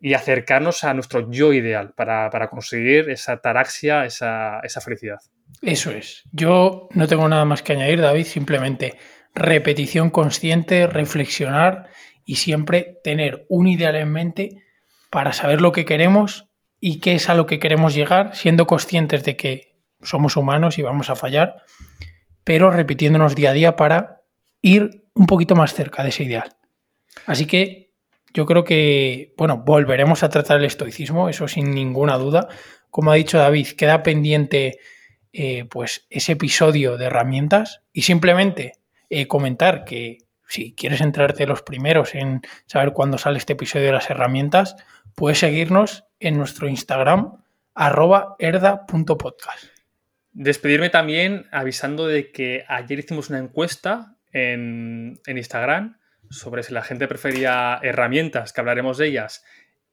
y 0.00 0.14
acercarnos 0.14 0.84
a 0.84 0.94
nuestro 0.94 1.30
yo 1.30 1.52
ideal 1.52 1.92
para, 1.94 2.48
conseguir 2.48 3.10
esa 3.10 3.38
taraxia, 3.38 4.04
esa, 4.04 4.60
esa 4.60 4.80
felicidad. 4.80 5.18
Eso 5.62 5.90
es. 5.90 6.24
Yo 6.30 6.88
no 6.92 7.08
tengo 7.08 7.28
nada 7.28 7.44
más 7.44 7.62
que 7.62 7.72
añadir, 7.72 8.00
David, 8.00 8.24
simplemente 8.24 8.94
repetición 9.34 10.10
consciente, 10.10 10.86
reflexionar 10.86 11.88
y 12.24 12.36
siempre 12.36 12.98
tener 13.02 13.46
un 13.48 13.66
ideal 13.66 13.96
en 13.96 14.12
mente 14.12 14.62
para 15.10 15.32
saber 15.32 15.60
lo 15.60 15.72
que 15.72 15.84
queremos 15.84 16.48
y 16.80 17.00
qué 17.00 17.14
es 17.14 17.28
a 17.28 17.34
lo 17.34 17.46
que 17.46 17.58
queremos 17.58 17.94
llegar, 17.94 18.36
siendo 18.36 18.66
conscientes 18.66 19.24
de 19.24 19.36
que 19.36 19.76
somos 20.02 20.36
humanos 20.36 20.78
y 20.78 20.82
vamos 20.82 21.10
a 21.10 21.16
fallar, 21.16 21.62
pero 22.44 22.70
repitiéndonos 22.70 23.34
día 23.34 23.50
a 23.50 23.54
día 23.54 23.76
para 23.76 24.22
ir 24.62 25.04
un 25.14 25.26
poquito 25.26 25.54
más 25.56 25.74
cerca 25.74 26.02
de 26.02 26.10
ese 26.10 26.24
ideal. 26.24 26.56
Así 27.26 27.46
que 27.46 27.92
yo 28.32 28.46
creo 28.46 28.64
que, 28.64 29.34
bueno, 29.36 29.62
volveremos 29.64 30.22
a 30.22 30.28
tratar 30.28 30.58
el 30.58 30.66
estoicismo, 30.66 31.28
eso 31.28 31.48
sin 31.48 31.72
ninguna 31.72 32.16
duda. 32.18 32.48
Como 32.90 33.10
ha 33.10 33.16
dicho 33.16 33.38
David, 33.38 33.68
queda 33.68 34.02
pendiente 34.02 34.78
eh, 35.32 35.64
pues 35.70 36.06
ese 36.10 36.32
episodio 36.32 36.96
de 36.96 37.06
herramientas 37.06 37.82
y 37.92 38.02
simplemente 38.02 38.74
eh, 39.10 39.26
comentar 39.26 39.84
que 39.84 40.18
si 40.46 40.74
quieres 40.74 41.00
entrarte 41.00 41.46
los 41.46 41.62
primeros 41.62 42.14
en 42.14 42.40
saber 42.66 42.92
cuándo 42.92 43.18
sale 43.18 43.38
este 43.38 43.52
episodio 43.52 43.86
de 43.86 43.92
las 43.92 44.10
herramientas, 44.10 44.76
puedes 45.14 45.38
seguirnos 45.38 46.04
en 46.20 46.38
nuestro 46.38 46.68
Instagram 46.68 47.42
arroba 47.74 48.36
erda.podcast. 48.38 49.64
Despedirme 50.32 50.90
también 50.90 51.46
avisando 51.52 52.06
de 52.06 52.32
que 52.32 52.64
ayer 52.68 52.98
hicimos 52.98 53.30
una 53.30 53.38
encuesta 53.38 54.16
en, 54.32 55.20
en 55.26 55.38
Instagram 55.38 55.98
sobre 56.30 56.62
si 56.62 56.72
la 56.72 56.82
gente 56.82 57.08
prefería 57.08 57.78
herramientas, 57.82 58.52
que 58.52 58.60
hablaremos 58.60 58.98
de 58.98 59.06
ellas, 59.06 59.44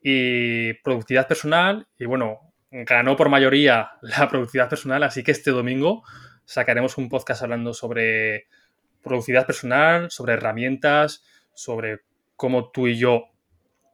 y 0.01 0.73
productividad 0.83 1.27
personal. 1.27 1.87
Y 1.97 2.05
bueno, 2.05 2.53
ganó 2.71 3.15
por 3.15 3.29
mayoría 3.29 3.91
la 4.01 4.29
productividad 4.29 4.69
personal, 4.69 5.03
así 5.03 5.23
que 5.23 5.31
este 5.31 5.51
domingo 5.51 6.03
sacaremos 6.45 6.97
un 6.97 7.09
podcast 7.09 7.41
hablando 7.41 7.73
sobre 7.73 8.47
productividad 9.05 9.45
personal, 9.45 10.11
sobre 10.11 10.33
herramientas, 10.33 11.23
sobre 11.53 12.01
cómo 12.35 12.71
tú 12.71 12.87
y 12.87 12.97
yo 12.97 13.27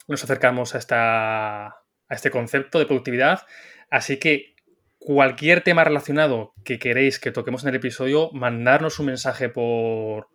nos 0.07 0.23
acercamos 0.23 0.73
a 0.73 0.79
esta, 0.79 1.67
a 1.67 1.75
este 2.09 2.31
concepto 2.31 2.79
de 2.79 2.85
productividad. 2.85 3.41
Así 3.89 4.17
que 4.17 4.55
cualquier 4.97 5.61
tema 5.61 5.83
relacionado 5.83 6.53
que 6.63 6.77
queréis 6.77 7.19
que 7.19 7.31
toquemos 7.31 7.63
en 7.63 7.69
el 7.69 7.75
episodio, 7.75 8.29
mandarnos 8.33 8.99
un 8.99 9.07
mensaje 9.07 9.49
por, 9.49 10.27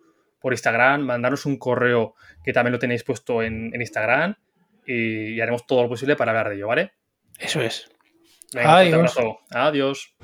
Instagram, 0.43 1.01
mandarnos 1.01 1.45
un 1.45 1.57
correo 1.57 2.15
que 2.41 2.53
también 2.53 2.71
lo 2.71 2.79
tenéis 2.79 3.03
puesto 3.03 3.43
en, 3.43 3.73
Instagram 3.75 4.37
y, 4.85 5.41
haremos 5.41 5.67
todo 5.67 5.83
lo 5.83 5.89
posible 5.89 6.15
para 6.15 6.31
hablar 6.31 6.49
de 6.49 6.55
ello, 6.55 6.67
¿vale? 6.67 6.93
Eso 7.37 7.61
es. 7.61 7.89
Venga, 8.53 8.77
Adiós. 8.77 9.17
Adiós. 9.51 10.15